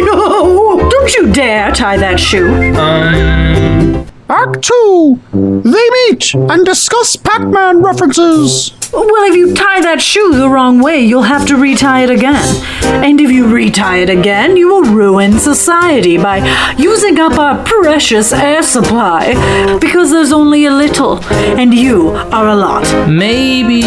[0.00, 0.88] No!
[0.88, 2.48] Don't you dare tie that shoe.
[2.76, 5.20] Um, Act 2
[5.64, 8.72] They meet and discuss Pac Man references.
[8.92, 12.64] Well, if you tie that shoe the wrong way, you'll have to retie it again.
[13.04, 16.38] And if you retie it again, you will ruin society by
[16.78, 19.34] using up our precious air supply.
[19.80, 21.22] Because there's only a little,
[21.58, 22.84] and you are a lot.
[23.08, 23.82] maybe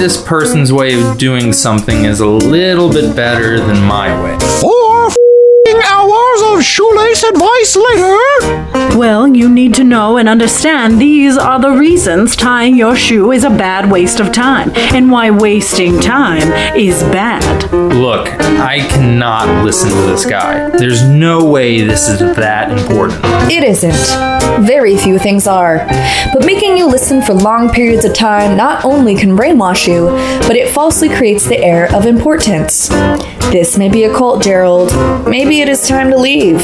[0.00, 4.38] this person's way of doing something is a little bit better than my way.
[4.60, 4.83] Four f***ing hours of
[6.64, 8.98] shoelace advice later.
[8.98, 13.44] Well, you need to know and understand these are the reasons tying your shoe is
[13.44, 17.70] a bad waste of time, and why wasting time is bad.
[17.72, 18.28] Look,
[18.60, 20.70] I cannot listen to this guy.
[20.70, 23.20] There's no way this is that important.
[23.50, 24.64] It isn't.
[24.64, 25.84] Very few things are.
[26.32, 30.06] But making you listen for long periods of time not only can brainwash you,
[30.46, 32.88] but it falsely creates the air of importance.
[33.50, 34.92] This may be a cult, Gerald.
[35.28, 36.60] Maybe it is time to leave.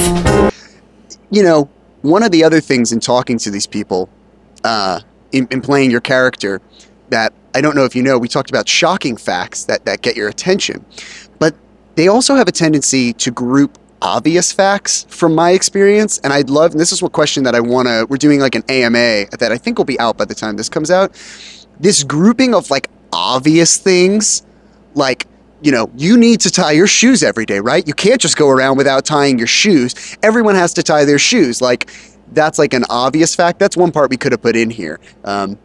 [1.30, 1.68] you know,
[2.02, 4.08] one of the other things in talking to these people,
[4.64, 5.00] uh,
[5.32, 6.60] in, in playing your character,
[7.10, 10.16] that I don't know if you know, we talked about shocking facts that, that get
[10.16, 10.84] your attention,
[11.38, 11.54] but
[11.94, 16.18] they also have a tendency to group obvious facts from my experience.
[16.24, 18.54] And I'd love, and this is what question that I want to, we're doing like
[18.54, 21.12] an AMA that I think will be out by the time this comes out.
[21.78, 24.42] This grouping of like obvious things,
[24.94, 25.26] like,
[25.62, 27.86] you know, you need to tie your shoes every day, right?
[27.86, 30.16] You can't just go around without tying your shoes.
[30.22, 31.60] Everyone has to tie their shoes.
[31.60, 31.90] Like,
[32.32, 33.58] that's like an obvious fact.
[33.58, 35.00] That's one part we could have put in here.
[35.24, 35.58] Um,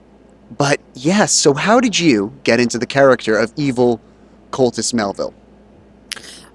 [0.58, 4.00] but yes, so how did you get into the character of evil
[4.52, 5.34] cultist Melville?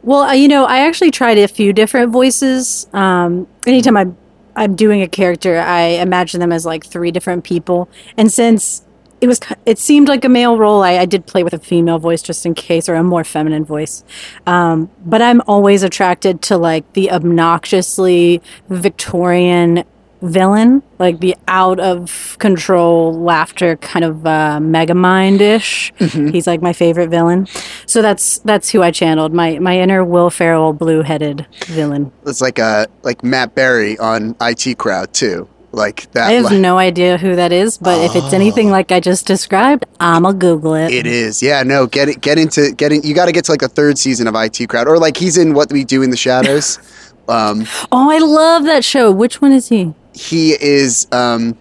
[0.03, 2.89] Well, you know, I actually tried a few different voices.
[2.93, 4.17] Um, anytime I'm
[4.57, 7.89] I'm doing a character, I imagine them as like three different people.
[8.17, 8.85] And since
[9.21, 11.99] it was, it seemed like a male role, I, I did play with a female
[11.99, 14.05] voice just in case, or a more feminine voice.
[14.47, 19.85] Um, but I'm always attracted to like the obnoxiously Victorian
[20.23, 25.93] villain, like the out of control laughter kind of uh, megamind ish.
[25.99, 27.47] He's like my favorite villain.
[27.87, 29.33] So that's that's who I channeled.
[29.33, 32.13] My my inner Will Ferrell blue headed villain.
[32.27, 35.49] It's like uh like Matt Berry on IT Crowd too.
[35.73, 36.29] Like that.
[36.29, 39.87] I have no idea who that is, but if it's anything like I just described,
[40.01, 40.93] I'ma Google it.
[40.93, 41.63] It is, yeah.
[41.63, 43.03] No, get it, get into, get in.
[43.03, 45.39] You got to get to like the third season of IT Crowd, or like he's
[45.39, 46.79] in What We Do in the Shadows.
[47.29, 49.13] um, Oh, I love that show.
[49.13, 49.95] Which one is he?
[50.13, 51.57] he is um,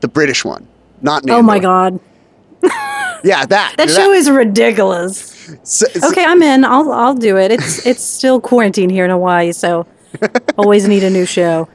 [0.00, 0.68] the British one,
[1.00, 1.22] not.
[1.30, 1.98] Oh my god,
[3.24, 3.74] Yeah, that.
[3.78, 5.30] that show is ridiculous.
[5.62, 6.66] So- so- Okay, I'm in.
[6.66, 7.50] I'll I'll do it.
[7.50, 9.86] It's it's still quarantine here in Hawaii, so
[10.58, 11.66] always need a new show.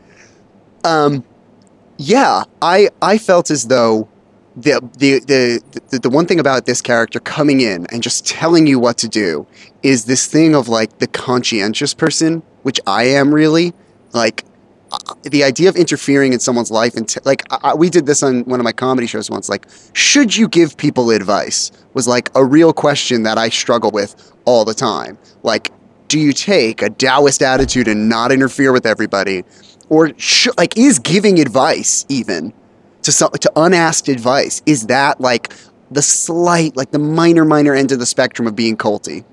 [1.98, 4.08] Yeah, I I felt as though
[4.56, 8.68] the, the the the the one thing about this character coming in and just telling
[8.68, 9.48] you what to do
[9.84, 13.74] is this thing of like the conscientious person, which I am really
[14.14, 14.46] like.
[14.92, 18.24] uh, The idea of interfering in someone's life and t- like I- we did this
[18.24, 19.50] on one of my comedy shows once.
[19.50, 21.72] Like, should you give people advice?
[21.94, 25.18] Was like a real question that I struggle with all the time.
[25.44, 25.72] Like,
[26.08, 29.44] do you take a Taoist attitude and not interfere with everybody,
[29.90, 32.54] or sh- like is giving advice even
[33.02, 35.54] to some to unasked advice is that like
[35.92, 39.24] the slight like the minor minor end of the spectrum of being culty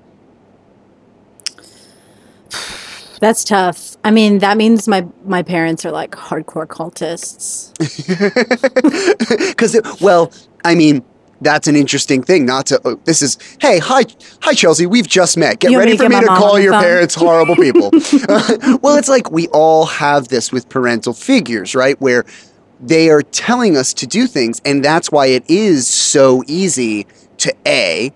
[3.23, 3.95] That's tough.
[4.03, 7.71] I mean, that means my my parents are like hardcore cultists.
[9.49, 10.31] because well
[10.65, 11.01] i mean
[11.43, 14.03] that's an interesting thing not to oh, this is hey hi
[14.41, 16.81] hi chelsea we've just met get You ready for me to call your phone?
[16.83, 17.91] parents horrible people
[18.81, 22.25] well it's like we all have this with parental figures right where
[22.79, 27.05] they are telling us to do things and that's why it is so easy
[27.37, 28.11] to a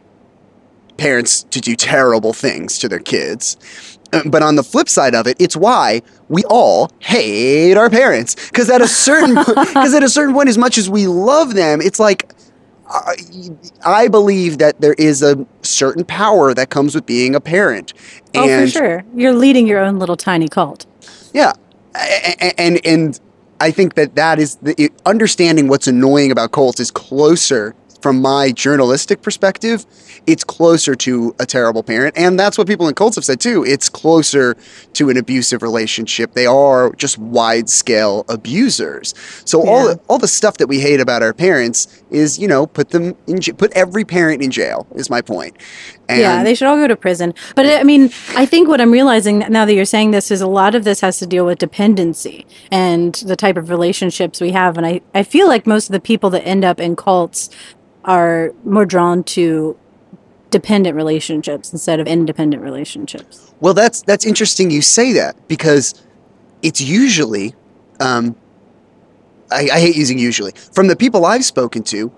[0.97, 3.55] parents to do terrible things to their kids.
[4.13, 8.35] Uh, But on the flip side of it, it's why we all hate our parents.
[8.49, 11.81] Because at a certain because at a certain point, as much as we love them,
[11.81, 12.33] it's like
[12.89, 13.15] I,
[13.85, 17.93] I believe that there is a certain power that comes with being a parent.
[18.35, 19.03] oh, for sure.
[19.15, 20.85] You're leading your own little tiny cult.
[21.33, 21.53] Yeah,
[21.95, 23.19] A- a- and and
[23.59, 28.51] I think that that is the understanding what's annoying about cults is closer from my
[28.51, 29.85] journalistic perspective.
[30.25, 33.63] It's closer to a terrible parent, and that's what people in cults have said too.
[33.65, 34.57] It's closer
[34.93, 36.33] to an abusive relationship.
[36.33, 39.13] They are just wide scale abusers.
[39.45, 39.93] So all Yeah.
[39.93, 43.15] the, all the stuff that we hate about our parents is you know put them
[43.27, 44.85] in put every parent in jail.
[44.95, 45.55] Is my point.
[46.09, 47.33] And yeah, they should all go to prison.
[47.55, 48.05] But I mean,
[48.35, 51.01] I think what I'm realizing now that you're saying this is a lot of this
[51.01, 54.77] has to deal with dependency and the type of relationships we have.
[54.77, 57.49] And I, I feel like most of the people that end up in cults
[58.07, 59.77] are more drawn to
[60.49, 63.53] dependent relationships instead of independent relationships.
[63.59, 64.71] Well, that's that's interesting.
[64.71, 66.01] You say that because
[66.61, 67.53] it's usually,
[67.99, 68.35] um,
[69.51, 70.53] I, I hate using usually.
[70.71, 72.11] From the people I've spoken to,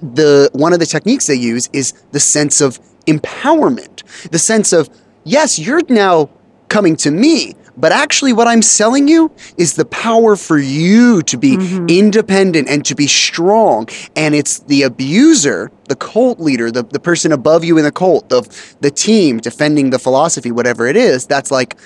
[0.00, 4.88] the one of the techniques they use is the sense of empowerment, the sense of
[5.24, 6.30] yes, you're now
[6.68, 11.36] coming to me, but actually, what I'm selling you is the power for you to
[11.36, 11.86] be mm-hmm.
[11.88, 13.88] independent and to be strong.
[14.16, 18.28] And it's the abuser, the cult leader, the, the person above you in the cult,
[18.30, 18.42] the,
[18.80, 21.76] the team defending the philosophy, whatever it is, that's like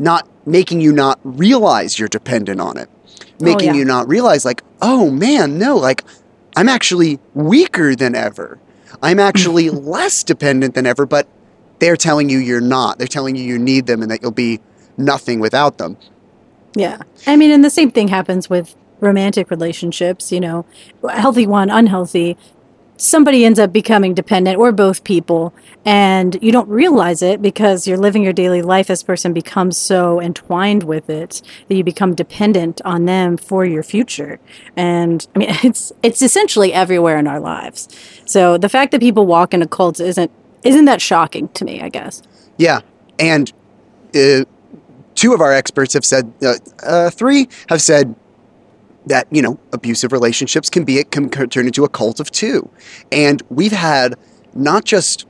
[0.00, 2.88] not making you not realize you're dependent on it.
[3.40, 3.74] Oh, making yeah.
[3.74, 6.02] you not realize, like, oh man, no, like,
[6.56, 8.58] I'm actually weaker than ever.
[9.02, 11.28] I'm actually less dependent than ever, but
[11.78, 12.98] they're telling you you're not.
[12.98, 14.60] They're telling you you need them and that you'll be
[14.98, 15.96] nothing without them.
[16.74, 16.98] Yeah.
[17.26, 20.66] I mean, and the same thing happens with romantic relationships, you know,
[21.08, 22.36] healthy one, unhealthy.
[22.96, 27.96] Somebody ends up becoming dependent, or both people, and you don't realize it because you're
[27.96, 28.88] living your daily life.
[28.88, 33.84] This person becomes so entwined with it that you become dependent on them for your
[33.84, 34.40] future.
[34.76, 37.88] And I mean, it's it's essentially everywhere in our lives.
[38.24, 40.32] So the fact that people walk into cults isn't
[40.64, 41.80] isn't that shocking to me?
[41.80, 42.20] I guess.
[42.56, 42.80] Yeah.
[43.20, 43.52] And
[44.12, 44.44] uh,
[45.18, 46.54] two of our experts have said, uh,
[46.84, 48.14] uh, three have said
[49.06, 52.70] that you know abusive relationships can be can turn into a cult of two,
[53.10, 54.14] and we've had
[54.54, 55.26] not just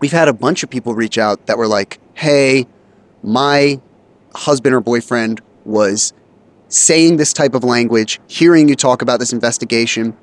[0.00, 2.66] we've had a bunch of people reach out that were like, hey,
[3.22, 3.80] my
[4.34, 6.12] husband or boyfriend was
[6.68, 10.16] saying this type of language, hearing you talk about this investigation.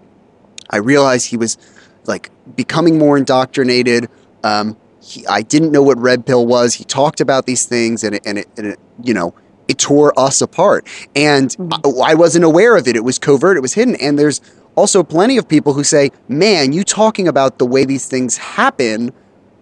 [0.69, 1.57] I realized he was
[2.05, 4.09] like becoming more indoctrinated.
[4.43, 6.75] Um, he, I didn't know what red pill was.
[6.75, 9.33] He talked about these things, and it, and it, and it you know,
[9.67, 10.87] it tore us apart.
[11.15, 12.01] And mm-hmm.
[12.01, 12.95] I, I wasn't aware of it.
[12.95, 13.57] It was covert.
[13.57, 13.95] It was hidden.
[13.95, 14.41] And there's
[14.75, 19.11] also plenty of people who say, "Man, you talking about the way these things happen."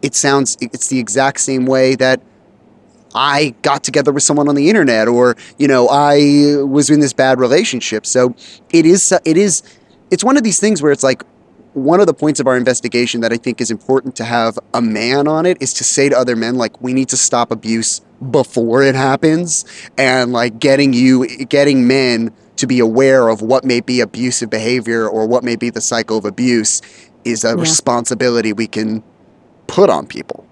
[0.01, 2.21] It sounds it's the exact same way that
[3.15, 7.13] I got together with someone on the internet, or you know, I was in this
[7.13, 8.05] bad relationship.
[8.05, 8.35] So
[8.71, 9.63] it is it is
[10.11, 11.23] it's one of these things where it's like
[11.73, 14.81] one of the points of our investigation that I think is important to have a
[14.81, 18.01] man on it is to say to other men, like, we need to stop abuse
[18.31, 19.65] before it happens.
[19.97, 25.07] And like getting you, getting men to be aware of what may be abusive behavior
[25.07, 26.81] or what may be the cycle of abuse
[27.23, 27.53] is a Yeah.
[27.55, 29.03] responsibility we can
[29.67, 30.45] put on people.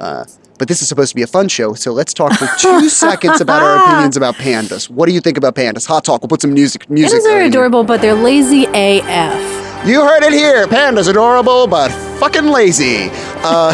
[0.00, 0.24] Uh,
[0.58, 3.40] but this is supposed to be a fun show, so let's talk for two seconds
[3.40, 4.90] about our opinions about pandas.
[4.90, 5.86] What do you think about pandas?
[5.86, 6.22] Hot talk.
[6.22, 6.88] We'll put some music.
[6.90, 7.20] Music.
[7.22, 9.65] Pandas are adorable, but they're lazy AF.
[9.84, 10.66] You heard it here.
[10.66, 13.08] Panda's adorable, but fucking lazy.
[13.44, 13.72] Uh,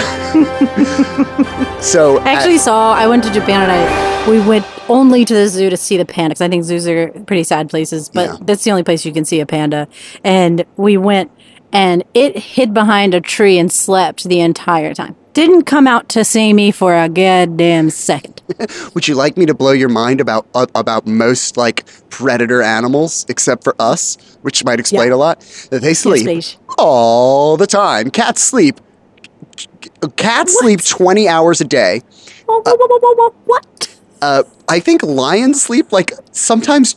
[1.81, 2.93] so I actually saw.
[2.93, 6.05] I went to Japan and I we went only to the zoo to see the
[6.05, 8.37] panda because I think zoos are pretty sad places, but Yeah.
[8.43, 9.89] that's the only place you can see a panda.
[10.23, 11.31] And we went
[11.73, 15.17] and it hid behind a tree and slept the entire time.
[15.33, 18.32] Didn't come out to see me for a goddamn second.
[18.95, 23.25] would you like me to blow your mind about uh, about most like predator animals,
[23.29, 25.15] except for us, which might explain Yeah.
[25.15, 25.41] a lot?
[25.71, 26.45] That they sleep
[26.79, 28.11] all the time.
[28.11, 28.81] Cats sleep.
[30.17, 32.03] Cats sleep twenty hours a day.
[32.47, 32.65] What?
[32.65, 33.99] what, what, what, what, what?
[34.21, 36.95] Uh, I think lions sleep like sometimes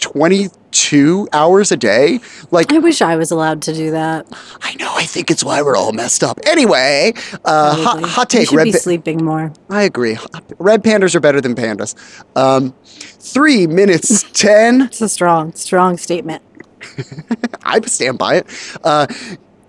[0.76, 2.20] twenty-two hours a day.
[2.52, 4.26] Like I wish I was allowed to do that.
[4.62, 4.92] I know.
[4.96, 6.40] I think it's why we're all messed up.
[6.46, 7.14] Anyway,
[7.46, 8.50] uh, hot, hot You take.
[8.50, 9.54] should Red be pa- sleeping more.
[9.70, 10.18] I agree.
[10.60, 11.96] Red pandas are better than pandas.
[12.38, 14.84] Um, three minutes ten.
[14.84, 16.44] It's a strong, strong statement.
[17.64, 18.78] I stand by it.
[18.84, 19.08] Uh,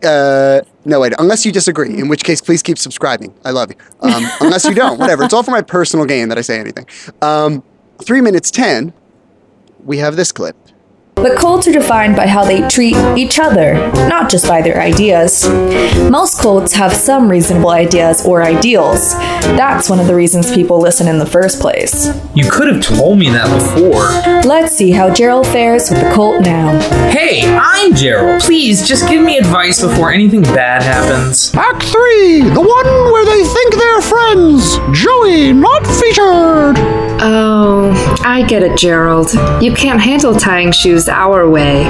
[0.05, 1.15] uh, no, wait.
[1.19, 3.35] Unless you disagree, in which case, please keep subscribing.
[3.45, 3.77] I love you.
[4.01, 5.25] Um, unless you don't, whatever.
[5.25, 6.87] It's all for my personal gain that I say anything.
[7.23, 7.63] Um,
[8.03, 8.93] three minutes ten.
[9.85, 10.57] We have this clip.
[11.17, 13.73] But cults are defined by how they treat each other,
[14.07, 15.49] not just by their ideas.
[16.11, 19.15] Most cults have some reasonable ideas or ideals.
[19.57, 22.11] That's one of the reasons people listen in the first place.
[22.35, 24.43] You could have told me that before.
[24.47, 26.79] Let's see how Gerald fares with the cult now.
[27.09, 28.43] Hey, I'm Gerald.
[28.43, 31.51] Please just give me advice before anything bad happens.
[31.55, 34.77] Act 3, the one where they think they're friends.
[34.93, 37.07] Joey, not featured.
[37.19, 39.33] Oh, I get it, Gerald.
[39.63, 41.85] You can't handle tying shoes our way.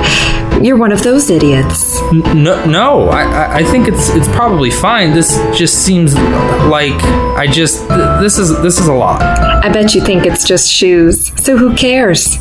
[0.63, 2.01] You're one of those idiots.
[2.13, 3.09] N- No, no.
[3.09, 5.13] I, I, I think it's it's probably fine.
[5.13, 6.99] This just seems like
[7.37, 9.21] I just th- this is this is a lot.
[9.23, 11.33] I bet you think it's just shoes.
[11.45, 12.39] So who cares?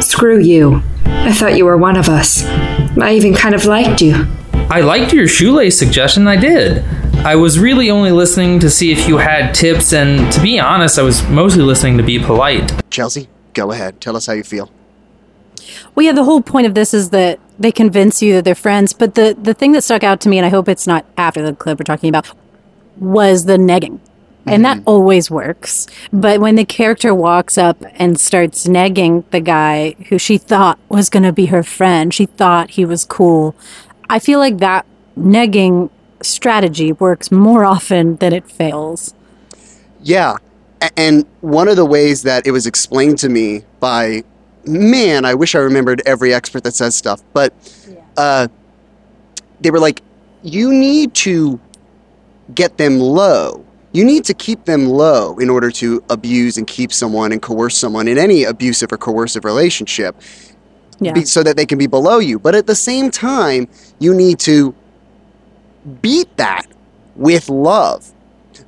[0.00, 0.82] Screw you.
[1.06, 2.44] I thought you were one of us.
[2.44, 4.26] I even kind of liked you.
[4.68, 6.26] I liked your shoelace suggestion.
[6.26, 6.84] I did.
[7.24, 10.98] I was really only listening to see if you had tips, and to be honest,
[10.98, 12.72] I was mostly listening to be polite.
[12.90, 14.00] Chelsea, go ahead.
[14.00, 14.68] Tell us how you feel.
[15.94, 18.92] Well, yeah, the whole point of this is that they convince you that they're friends.
[18.92, 21.42] But the, the thing that stuck out to me, and I hope it's not after
[21.42, 22.30] the clip we're talking about,
[22.96, 24.00] was the negging.
[24.44, 24.88] And that mm-hmm.
[24.88, 25.86] always works.
[26.12, 31.08] But when the character walks up and starts negging the guy who she thought was
[31.08, 33.54] going to be her friend, she thought he was cool.
[34.10, 34.84] I feel like that
[35.16, 35.90] negging
[36.22, 39.14] strategy works more often than it fails.
[40.02, 40.38] Yeah.
[40.96, 44.24] And one of the ways that it was explained to me by,
[44.66, 47.52] man, I wish I remembered every expert that says stuff, but
[48.16, 48.48] uh,
[49.60, 50.02] they were like,
[50.42, 51.60] you need to
[52.54, 53.64] get them low.
[53.92, 57.76] You need to keep them low in order to abuse and keep someone and coerce
[57.76, 60.16] someone in any abusive or coercive relationship
[61.00, 61.12] Yeah.
[61.12, 62.38] be, so that they can be below you.
[62.38, 64.74] But at the same time, you need to
[66.00, 66.66] beat that
[67.16, 68.10] with love.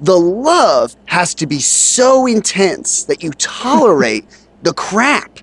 [0.01, 4.27] The love has to be so intense that you tolerate
[4.63, 5.39] the crap.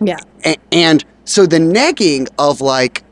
[0.00, 0.18] Yeah.
[0.44, 3.02] A- and so the negging of like,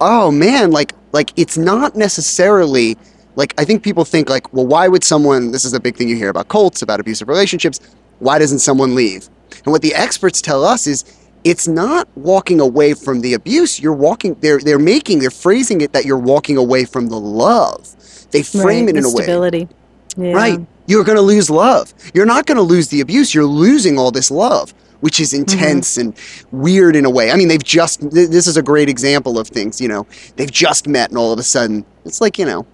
[0.00, 2.96] oh man, like like it's not necessarily
[3.36, 5.50] like I think people think like, well, why would someone?
[5.52, 7.80] This is a big thing you hear about cults, about abusive relationships.
[8.18, 9.28] Why doesn't someone leave?
[9.64, 11.04] And what the experts tell us is
[11.44, 13.80] it's not walking away from the abuse.
[13.80, 14.34] You're walking.
[14.40, 15.18] They're they're making.
[15.20, 17.88] They're phrasing it that you're walking away from the love.
[18.30, 19.22] They frame Right, it in a way.
[19.24, 19.68] stability.
[20.16, 20.32] Yeah.
[20.32, 20.60] Right.
[20.86, 21.92] you're going to lose love.
[22.14, 23.34] You're not going to lose the abuse.
[23.34, 24.72] You're losing all this love,
[25.04, 25.42] which is mm-hmm.
[25.42, 26.18] intense and
[26.50, 27.30] weird in a way.
[27.30, 30.50] I mean, they've just, th- this is a great example of things, you know, they've
[30.50, 32.66] just met and all of a sudden, it's like, you know,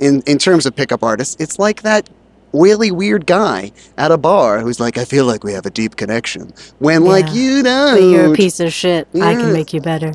[0.00, 2.08] in, in terms of pickup artists, it's like that
[2.54, 5.96] oily, weird guy at a bar who's like, I feel like we have a deep
[5.96, 6.54] connection.
[6.78, 7.96] When, like, you don't.
[7.96, 9.06] But you're a piece of shit.
[9.16, 10.06] I can make you better.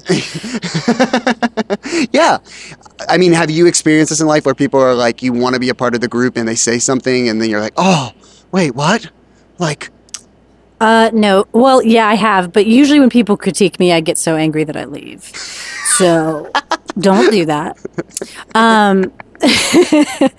[2.12, 2.40] yeah.
[3.08, 5.60] I mean, have you experienced this in life where people are like, you want to
[5.60, 8.12] be a part of the group and they say something and then you're like, oh,
[8.52, 9.12] wait, what?
[9.60, 9.92] Like,
[10.84, 11.48] Uh, no.
[11.54, 14.76] Well, yeah, I have, but usually when people critique me, I get so angry that
[14.76, 15.24] I leave.
[15.24, 16.52] So
[17.00, 17.78] don't do that.
[18.54, 19.14] Um,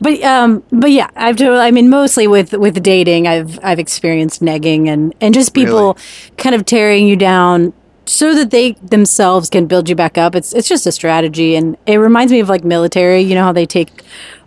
[0.00, 4.42] but um, but yeah, I've totally, I mean, mostly with with dating, I've I've experienced
[4.42, 5.96] negging and and just people
[6.36, 7.72] kind of tearing you down
[8.04, 10.34] so that they themselves can build you back up.
[10.34, 13.22] It's it's just a strategy, and it reminds me of like military.
[13.22, 14.02] You know how they take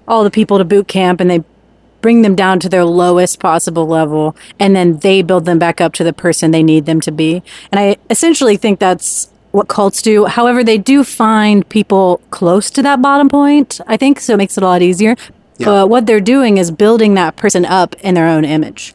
[0.08, 1.44] all the people to boot camp and they
[2.02, 5.94] bring them down to their lowest possible level and then they build them back up
[5.94, 7.44] to the person they need them to be.
[7.72, 10.26] And I essentially think that's what cults do.
[10.26, 14.58] However, they do find people close to that bottom point, I think, so it makes
[14.58, 15.16] it a lot easier.
[15.60, 18.94] But what they're doing is building that person up in their own image.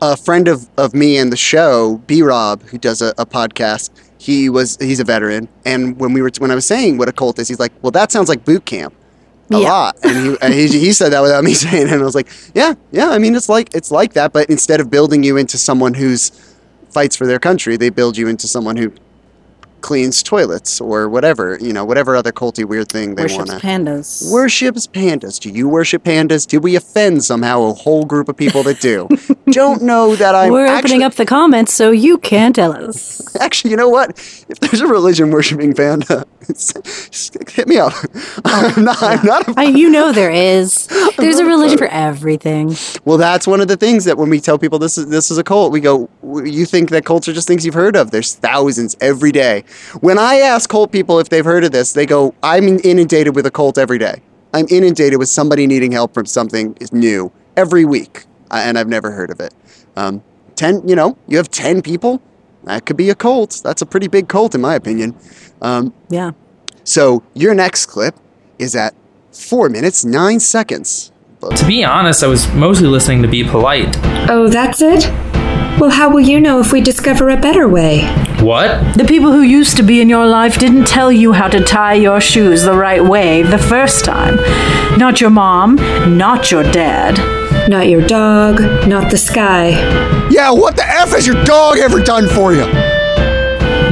[0.00, 3.90] a friend of, of me and the show, B Rob, who does a, a podcast,
[4.18, 7.12] he was he's a veteran, and when we were when I was saying what a
[7.12, 8.94] cult is, he's like, "Well, that sounds like boot camp."
[9.52, 9.68] A Yeah.
[9.70, 12.14] lot, and he, and he he said that without me saying it, and I was
[12.14, 15.36] like, "Yeah, yeah." I mean, it's like it's like that, but instead of building you
[15.36, 16.30] into someone who's
[16.90, 18.92] fights for their country, they build you into someone who
[19.80, 23.66] cleans toilets or whatever, you know, whatever other culty weird thing they Worships want to
[23.66, 24.30] pandas.
[24.32, 25.38] worships pandas.
[25.40, 26.46] Do you worship pandas?
[26.46, 29.08] Did we offend somehow a whole group of people that do?
[29.50, 33.36] Don't know that I'm We're actually, opening up the comments so you can tell us.
[33.40, 34.10] Actually, you know what?
[34.48, 36.26] If there's a religion worshiping panda,
[37.48, 37.92] hit me up.
[38.44, 39.02] I'm not.
[39.02, 39.48] I'm not.
[39.48, 40.86] A, I, you know there is.
[41.16, 42.74] There's a religion for everything.
[43.04, 45.38] well, that's one of the things that when we tell people this is this is
[45.38, 48.10] a cult, we go, "You think that cults are just things you've heard of?
[48.10, 49.64] There's thousands every day."
[50.00, 53.46] When I ask cult people if they've heard of this, they go, "I'm inundated with
[53.46, 54.22] a cult every day.
[54.54, 59.10] I'm inundated with somebody needing help from something new every week, uh, and I've never
[59.12, 59.52] heard of it."
[59.96, 60.22] Um,
[60.56, 62.20] ten, you know, you have ten people.
[62.64, 63.60] That could be a cult.
[63.64, 65.14] That's a pretty big cult, in my opinion.
[65.62, 66.32] Um, Yeah.
[66.84, 68.14] so your next clip
[68.58, 68.94] is at
[69.32, 71.12] four minutes nine seconds.
[71.54, 73.96] To be honest, I was mostly listening to be polite.
[74.28, 75.08] Oh, that's it?
[75.80, 78.02] Well, how will you know if we discover a better way?
[78.40, 78.96] What?
[78.96, 81.94] The people who used to be in your life didn't tell you how to tie
[81.94, 84.36] your shoes the right way the first time.
[84.98, 85.76] Not your mom,
[86.16, 87.16] not your dad.
[87.68, 89.68] Not your dog, not the sky.
[90.30, 92.66] Yeah, what the f has your dog ever done for you?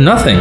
[0.02, 0.38] Nothing.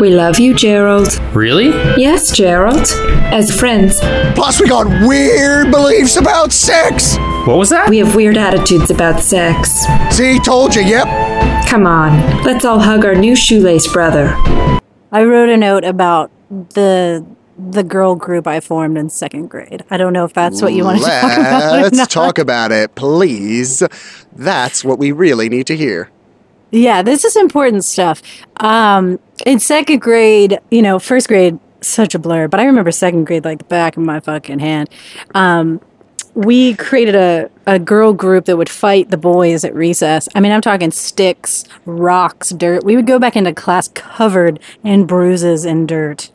[0.00, 1.20] We love you, Gerald.
[1.32, 1.68] Really?
[2.00, 2.86] Yes, Gerald.
[3.32, 4.00] As friends,
[4.34, 7.16] Plus, we got weird beliefs about sex.
[7.48, 7.88] What was that?
[7.88, 9.86] we have weird attitudes about sex.
[10.14, 10.82] See, told you.
[10.82, 11.66] Yep.
[11.66, 14.34] Come on, let's all hug our new shoelace brother.
[15.10, 17.24] I wrote a note about the
[17.58, 19.82] the girl group I formed in second grade.
[19.88, 21.78] I don't know if that's what you want to talk about.
[21.78, 23.82] or Let's talk about it, please.
[24.36, 26.10] That's what we really need to hear.
[26.70, 28.20] Yeah, this is important stuff.
[28.58, 33.24] Um, in second grade, you know, first grade, such a blur, but I remember second
[33.24, 34.90] grade like the back of my fucking hand.
[35.34, 35.80] Um,
[36.38, 40.28] we created a, a girl group that would fight the boys at recess.
[40.36, 42.84] I mean, I'm talking sticks, rocks, dirt.
[42.84, 46.30] We would go back into class covered in bruises and dirt.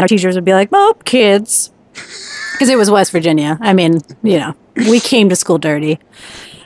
[0.00, 3.58] Our teachers would be like, "Oh, kids," because it was West Virginia.
[3.60, 6.00] I mean, you know, we came to school dirty.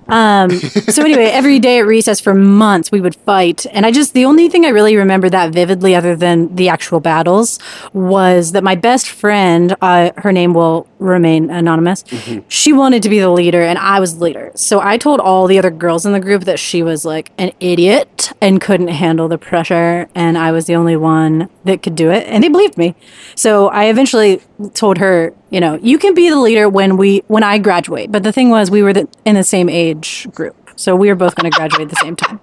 [0.09, 4.15] Um, so anyway, every day at recess for months we would fight, and I just
[4.15, 7.59] the only thing I really remember that vividly, other than the actual battles,
[7.93, 12.47] was that my best friend, uh, her name will remain anonymous, mm-hmm.
[12.49, 14.53] she wanted to be the leader, and I was the leader.
[14.55, 17.53] So I told all the other girls in the group that she was like an
[17.61, 22.11] idiot and couldn't handle the pressure, and I was the only one that could do
[22.11, 22.95] it, and they believed me.
[23.35, 24.41] So I eventually
[24.75, 28.13] told her, you know, you can be the leader when we when I graduate.
[28.13, 31.15] But the thing was, we were the, in the same age group, so we were
[31.15, 32.41] both going to graduate at the same time.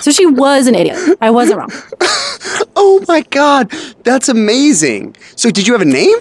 [0.00, 1.18] So she was an idiot.
[1.20, 1.70] I wasn't wrong.
[2.80, 3.70] Oh my god,
[4.04, 5.16] that's amazing.
[5.34, 6.16] So, did you have a name?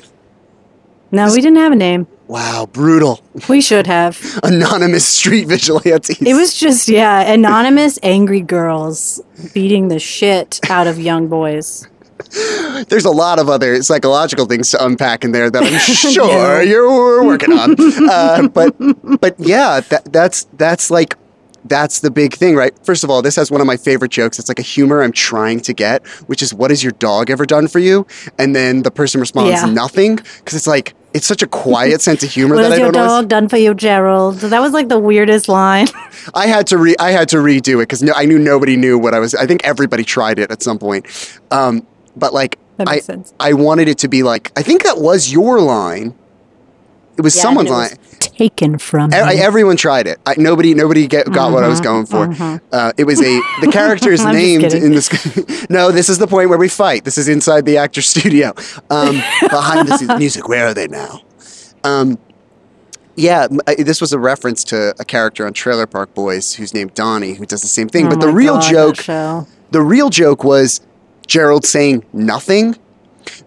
[1.11, 2.07] No, we didn't have a name.
[2.27, 3.21] Wow, brutal.
[3.47, 4.19] We should have.
[4.43, 6.21] Anonymous street vigilantes.
[6.21, 9.21] It was just yeah, anonymous angry girls
[9.53, 11.87] beating the shit out of young boys.
[12.89, 15.79] There's a lot of other psychological things to unpack in there that I'm
[16.13, 17.75] sure you're working on.
[18.09, 18.75] Uh, but
[19.21, 21.15] but yeah, that, that's that's like
[21.65, 22.73] that's the big thing, right?
[22.83, 24.39] First of all, this has one of my favorite jokes.
[24.39, 27.45] It's like a humor I'm trying to get, which is, "What has your dog ever
[27.45, 28.05] done for you?"
[28.37, 29.65] And then the person responds, Yeah.
[29.65, 32.91] "Nothing," because it's like it's such a quiet sense of humor What that I your
[32.91, 33.21] don't always.
[33.23, 34.35] dog done for you, Gerald?
[34.39, 35.87] That was like the weirdest line.
[36.33, 38.97] I had to re I had to redo it because no, I knew nobody knew
[38.99, 39.33] what I was.
[39.35, 41.05] I think everybody tried it at some point,
[41.51, 41.85] um,
[42.15, 43.33] but like That I sense.
[43.39, 46.13] I wanted it to be like I think that was your line.
[47.17, 47.89] It was someone's line.
[48.19, 50.19] taken from I- everyone tried it.
[50.25, 52.29] I, nobody, nobody get, got what I was going for.
[52.71, 55.69] Uh, it was a the character is Mm-hmm, named in this.
[55.69, 57.03] no, this is the point where we fight.
[57.05, 58.53] This is inside the actor studio.
[58.89, 59.15] Um,
[59.49, 60.47] behind the scenes music.
[60.47, 61.21] Where are they now?
[61.83, 62.17] Um,
[63.15, 63.47] yeah,
[63.79, 67.45] this was a reference to a character on Trailer Park Boys who's named Donnie, who
[67.47, 68.05] does the same thing.
[68.05, 68.97] Oh but the real God, joke,
[69.71, 70.81] the real joke was
[71.25, 72.75] Gerald saying nothing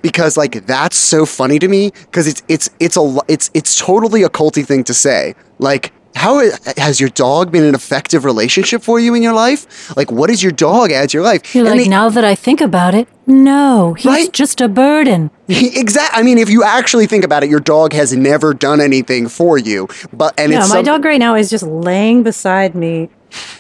[0.03, 4.23] because like that's so funny to me because it's it's it's a it's it's totally
[4.23, 6.41] a culty thing to say like how
[6.77, 10.43] has your dog been an effective relationship for you in your life like what does
[10.43, 12.95] your dog add to your life You're And like, they- now that I think about
[12.97, 14.33] it, no, he's Right?
[14.33, 15.31] just a burden.
[15.49, 16.19] Exactly.
[16.21, 19.57] i mean if you actually think about it your dog has never done anything for
[19.57, 23.09] you but and No, my some- dog right now is just laying beside me,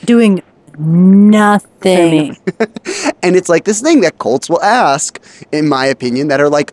[0.05, 0.43] doing
[0.81, 2.37] nothing.
[3.22, 5.22] And it's like this thing that cults will ask,
[5.53, 6.72] in my opinion, that are like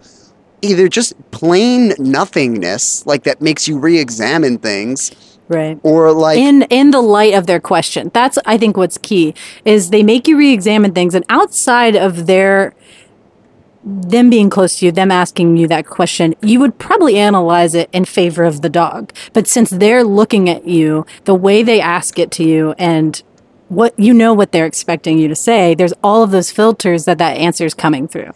[0.62, 5.12] either just plain nothingness, like that makes you re examine things,
[5.50, 5.80] right.
[5.84, 9.34] or like, in in the light of their question that's i think what's key
[9.66, 12.74] is they make you re-examine things and outside of their
[13.84, 17.90] them being close to you them asking you that question you would probably analyze it
[17.94, 22.20] in favor of the dog but since they're looking at you the way they ask
[22.20, 23.24] it to you and
[23.70, 27.18] what you know what they're expecting you to say there's all of those filters that
[27.18, 28.32] that answer is coming through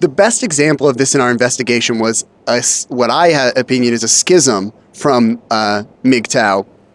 [0.00, 4.02] the best example of this in our investigation was a what I had opinion is
[4.02, 5.84] a schism from uh,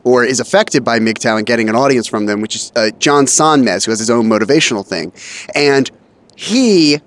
[0.03, 3.25] or is affected by MGTOW and getting an audience from them, which is uh, John
[3.25, 5.11] Sonmez, who has his own motivational thing.
[5.53, 5.91] And
[6.35, 6.99] he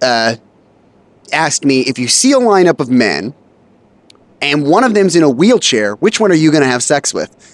[0.00, 0.36] uh,
[1.32, 3.34] asked me if you see a lineup of men
[4.40, 7.12] and one of them's in a wheelchair, which one are you going to have sex
[7.14, 7.53] with?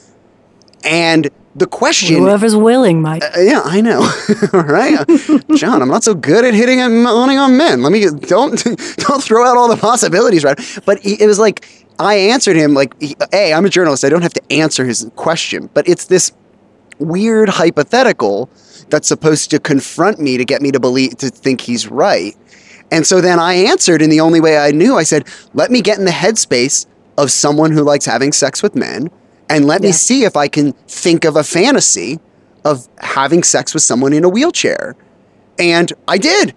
[0.85, 4.01] And the question whoever's willing mike uh, yeah, I know.
[4.55, 5.05] all right,
[5.57, 5.83] John.
[5.83, 7.83] I'm not so good at hitting and hunting on men.
[7.83, 8.62] Let me don't
[8.97, 10.59] don't throw out all the possibilities, right?
[10.87, 11.66] But he, it was like
[11.99, 14.05] I answered him like, he- "Hey, I'm a journalist.
[14.05, 16.33] I don't have to answer his question." But it's this
[16.99, 18.49] weird hypothetical
[18.89, 22.37] that's supposed to confront me to get me to believe to think he's right.
[22.93, 24.97] And so then I answered in the only way I knew.
[24.97, 26.87] I said, "Let me get in the headspace
[27.18, 29.11] of someone who likes having sex with men."
[29.51, 32.20] And let me see if I can think of a fantasy
[32.64, 34.94] of having sex with someone in a wheelchair.
[35.59, 36.55] And I did.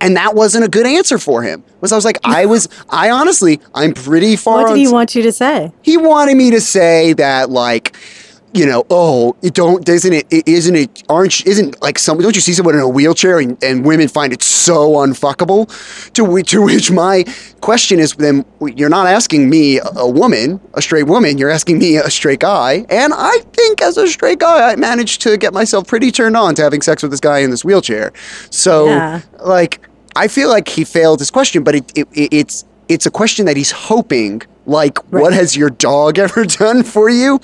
[0.00, 1.62] And that wasn't a good answer for him.
[1.80, 4.64] Was I was like, I was, I honestly, I'm pretty far.
[4.64, 7.96] what did he want you to say he wanted me to say that, like,
[8.54, 12.34] you know, oh, it don't, doesn't it, it isn't it, aren't, isn't like some, don't
[12.34, 15.66] you see someone in a wheelchair and, and women find it so unfuckable?
[16.12, 17.24] To, whi- to which my
[17.62, 21.96] question is, then you're not asking me, a, woman, a straight woman, you're asking me,
[21.96, 22.84] a straight guy.
[22.90, 26.54] And I think as a straight guy, I managed to get myself pretty turned on
[26.56, 28.12] to having sex with this guy in this wheelchair.
[28.50, 29.20] So, Yeah.
[29.44, 33.10] like, I feel like he failed his question, but it, it, it, it's, it's a
[33.10, 37.40] question that he's hoping, like, what has your dog ever done for you?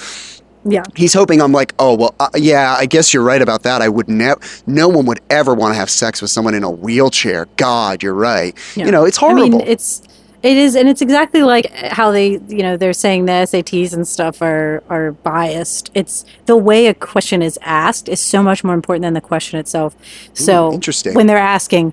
[0.71, 3.83] Yeah he's hoping I'm like, oh well, uh, yeah, I guess you're right about that.
[3.83, 6.71] I would never, no one would ever want to have sex with someone in a
[6.71, 7.47] wheelchair.
[7.57, 8.57] God, you're right.
[8.77, 9.43] You know, it's horrible.
[9.43, 10.03] I mean, it's
[10.43, 14.07] it is, and it's exactly like how they, you know, they're saying the SATs and
[14.07, 15.91] stuff are are biased.
[15.95, 19.59] It's the way a question is asked is so much more important than the question
[19.59, 19.97] itself.
[20.35, 21.15] So interesting.
[21.15, 21.93] when they're asking,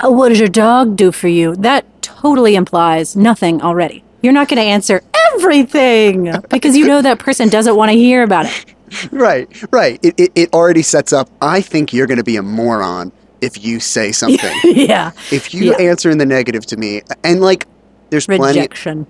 [0.00, 4.04] oh, "What does your dog do for you?" That totally implies nothing already.
[4.22, 5.02] You're not going to answer
[5.34, 8.74] everything because you know that person doesn't want to hear about it.
[9.12, 9.98] right, right.
[10.02, 11.28] It, it, it already sets up.
[11.40, 14.54] I think you're going to be a moron if you say something.
[14.64, 15.78] yeah, if you Yeah.
[15.90, 17.66] answer in the negative to me, and like,
[18.10, 18.60] there's plenty.
[18.60, 19.06] rejection.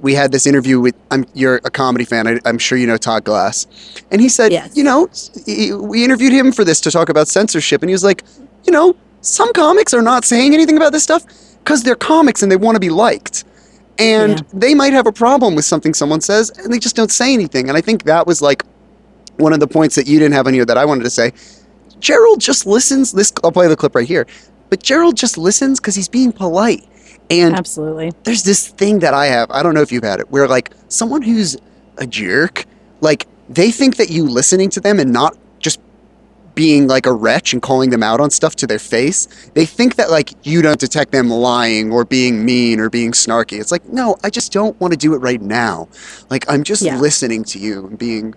[0.00, 2.96] we had this interview with I'm you're a comedy fan I, I'm sure you know
[2.96, 3.66] Todd Glass
[4.12, 4.76] and he said Yes.
[4.76, 5.08] you know
[5.46, 8.22] he- we interviewed him for this to talk about censorship and he was like
[8.64, 11.24] you know some comics are not saying anything about this stuff
[11.64, 13.44] because they're comics and they want to be liked
[13.98, 14.44] and Yeah.
[14.52, 17.68] they might have a problem with something someone says and they just don't say anything
[17.68, 18.64] and I think that was like
[19.38, 21.32] one of the points that you didn't have on here that I wanted to say
[22.00, 24.26] Gerald just listens this I'll play the clip right here
[24.70, 26.84] but Gerald just listens because he's being polite
[27.30, 28.12] and Absolutely.
[28.24, 29.50] there's this thing that I have.
[29.50, 31.56] I don't know if you've had it, where like someone who's
[31.98, 32.66] a jerk,
[33.00, 35.36] like they think that you listening to them and not
[36.54, 39.96] being like a wretch and calling them out on stuff to their face, they think
[39.96, 43.60] that like you don't detect them lying or being mean or being snarky.
[43.60, 45.88] It's like, no, I just don't want to do it right now.
[46.30, 46.98] Like I'm just Yeah.
[46.98, 48.34] listening to you and being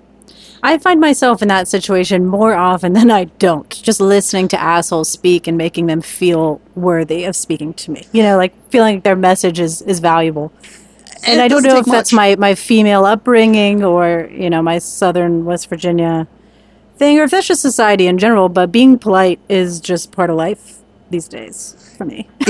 [0.64, 5.10] I find myself in that situation more often than I don't, just listening to assholes
[5.10, 8.08] speak and making them feel worthy of speaking to me.
[8.12, 10.52] You know, like feeling like their message is, is valuable.
[11.28, 14.80] And, it I don't know if that's my, my female upbringing or, you know, my
[14.80, 16.28] southern West Virginia
[16.98, 20.36] thing, or if that's just society in general, but being polite is just part of
[20.36, 20.80] life
[21.10, 22.28] these days for me.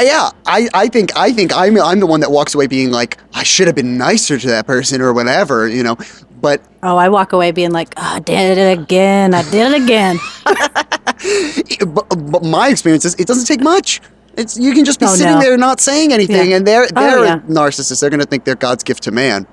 [0.00, 3.18] yeah, I, I think I think I'm I'm the one that walks away being like
[3.34, 5.96] I should have been nicer to that person or whatever, you know.
[6.40, 9.32] But Oh, I walk away being like, oh, I did it again.
[9.32, 10.18] I did it again.
[11.94, 14.02] but, but my experience is it doesn't take much.
[14.36, 15.40] It's you can just be Oh, sitting no.
[15.40, 16.56] there not saying anything, Yeah.
[16.56, 17.38] and they're Oh, they're yeah.
[17.48, 18.00] narcissists.
[18.00, 19.46] They're gonna think they're God's gift to man.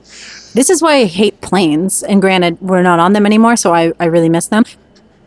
[0.53, 2.03] This is why I hate planes.
[2.03, 4.63] And granted, we're not on them anymore, so I, I really miss them.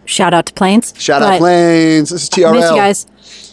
[0.07, 0.93] Shout out to planes.
[0.99, 2.11] Shout out But- planes.
[2.11, 2.53] This is TRL.
[2.53, 3.07] Miss you guys.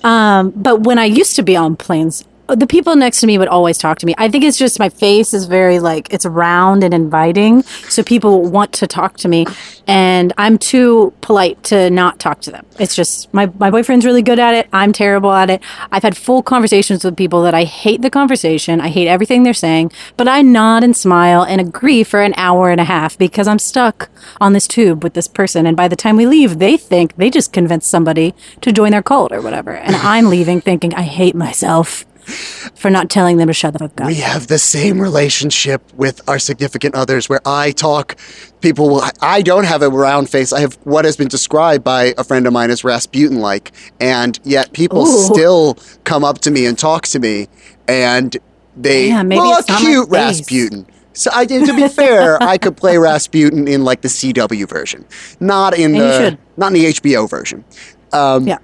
[0.03, 3.37] Um, but when I used to be on planes, Oh, the people next to me
[3.37, 4.13] would always talk to me.
[4.17, 8.43] I think it's just my face is very like it's round and inviting, so people
[8.43, 9.45] want to talk to me,
[9.87, 12.65] and I'm too polite to not talk to them.
[12.77, 14.67] It's just my my boyfriend's really good at it.
[14.73, 15.61] I'm terrible at it.
[15.93, 18.81] I've had full conversations with people that I hate the conversation.
[18.81, 22.69] I hate everything they're saying, but I nod and smile and agree for an hour
[22.69, 24.09] and a half because I'm stuck
[24.41, 27.29] on this tube with this person, and by the time we leave, they think they
[27.29, 31.33] just convinced somebody to join their cult or whatever, and I'm leaving thinking I hate
[31.33, 34.07] myself for not telling them to shut the fuck up.
[34.07, 38.17] we have the same relationship with our significant others where I talk,
[38.61, 40.53] people will, I don't have a round face.
[40.53, 43.71] I have what has been described by a friend of mine as Rasputin like.
[43.99, 45.33] And yet people Ooh.
[45.33, 47.47] still come up to me and talk to me
[47.87, 48.35] and
[48.77, 50.09] they, Yeah, maybe well, it's not my cute.
[50.09, 50.85] Rasputin.
[51.13, 55.05] So I, to be fair, I could play Rasputin in like the CW version,
[55.39, 57.65] not in And the, not in the HBO version.
[58.13, 58.59] Um, Yeah.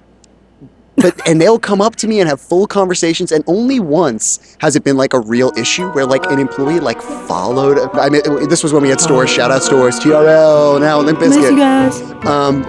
[1.00, 4.74] But and they'll come up to me and have full conversations and only once has
[4.76, 8.62] it been like a real issue where like an employee like followed i mean this
[8.62, 12.00] was when we had stores shout out stores trl now limp Miss you Bizkit, guys.
[12.26, 12.64] um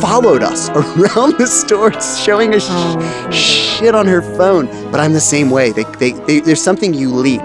[0.00, 0.68] followed us
[0.98, 3.30] around the store showing us Oh.
[3.30, 7.10] shit on her phone but i'm the same way they, they, they there's something you
[7.10, 7.42] leak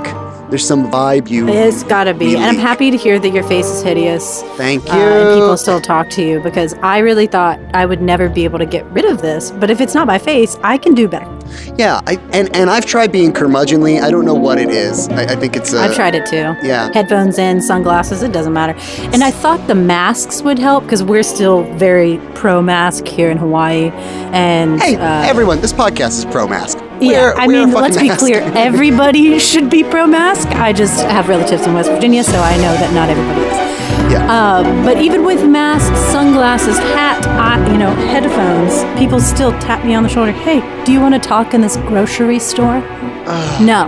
[0.49, 2.35] there's some vibe you It's gotta be.
[2.35, 4.41] And I'm happy to hear that your face is hideous.
[4.57, 8.01] thank you Uh, and people still talk to you because I really thought I would
[8.01, 9.51] never be able to get rid of this.
[9.51, 11.27] But if it's not my face, I can do better.
[11.77, 15.23] yeah I, and and i've tried being curmudgeonly i don't know what it is i,
[15.33, 16.45] I think it's a, I've tried it too.
[16.67, 18.75] yeah Headphones in, sunglasses, it doesn't matter.
[19.13, 23.37] And I thought the masks would help because we're still very pro mask here in
[23.37, 23.89] Hawaii.
[24.31, 28.41] And hey uh, everyone this podcast is pro mask Yeah, I mean, let's be clear.
[28.55, 30.47] Everybody should be pro mask.
[30.49, 33.69] I just have relatives in West Virginia, so I know that not everybody is.
[34.11, 34.31] Yeah.
[34.31, 39.93] Uh, but even with masks, sunglasses, hat, I, you know, headphones, people still tap me
[39.93, 40.31] on the shoulder.
[40.31, 42.79] Hey, do you want to talk in this grocery store?
[43.61, 43.87] no,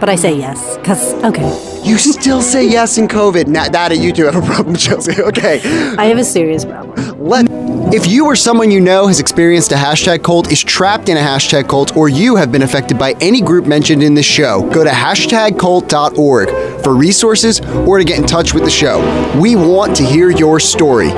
[0.00, 1.46] but I say yes because okay,
[1.84, 3.46] You still say yes in COVID.
[3.46, 5.20] Now, that you do have a problem, Chelsea.
[5.22, 5.60] Okay.
[5.96, 6.96] I have a serious problem.
[7.18, 7.48] Let
[7.92, 11.20] if you or someone you know has experienced a hashtag cult, is trapped in a
[11.20, 14.82] hashtag cult, or you have been affected by any group mentioned in this show, go
[14.82, 16.48] to hashtagcult.org
[16.82, 18.98] for resources or to get in touch with the show.
[19.40, 21.10] We want to hear your story.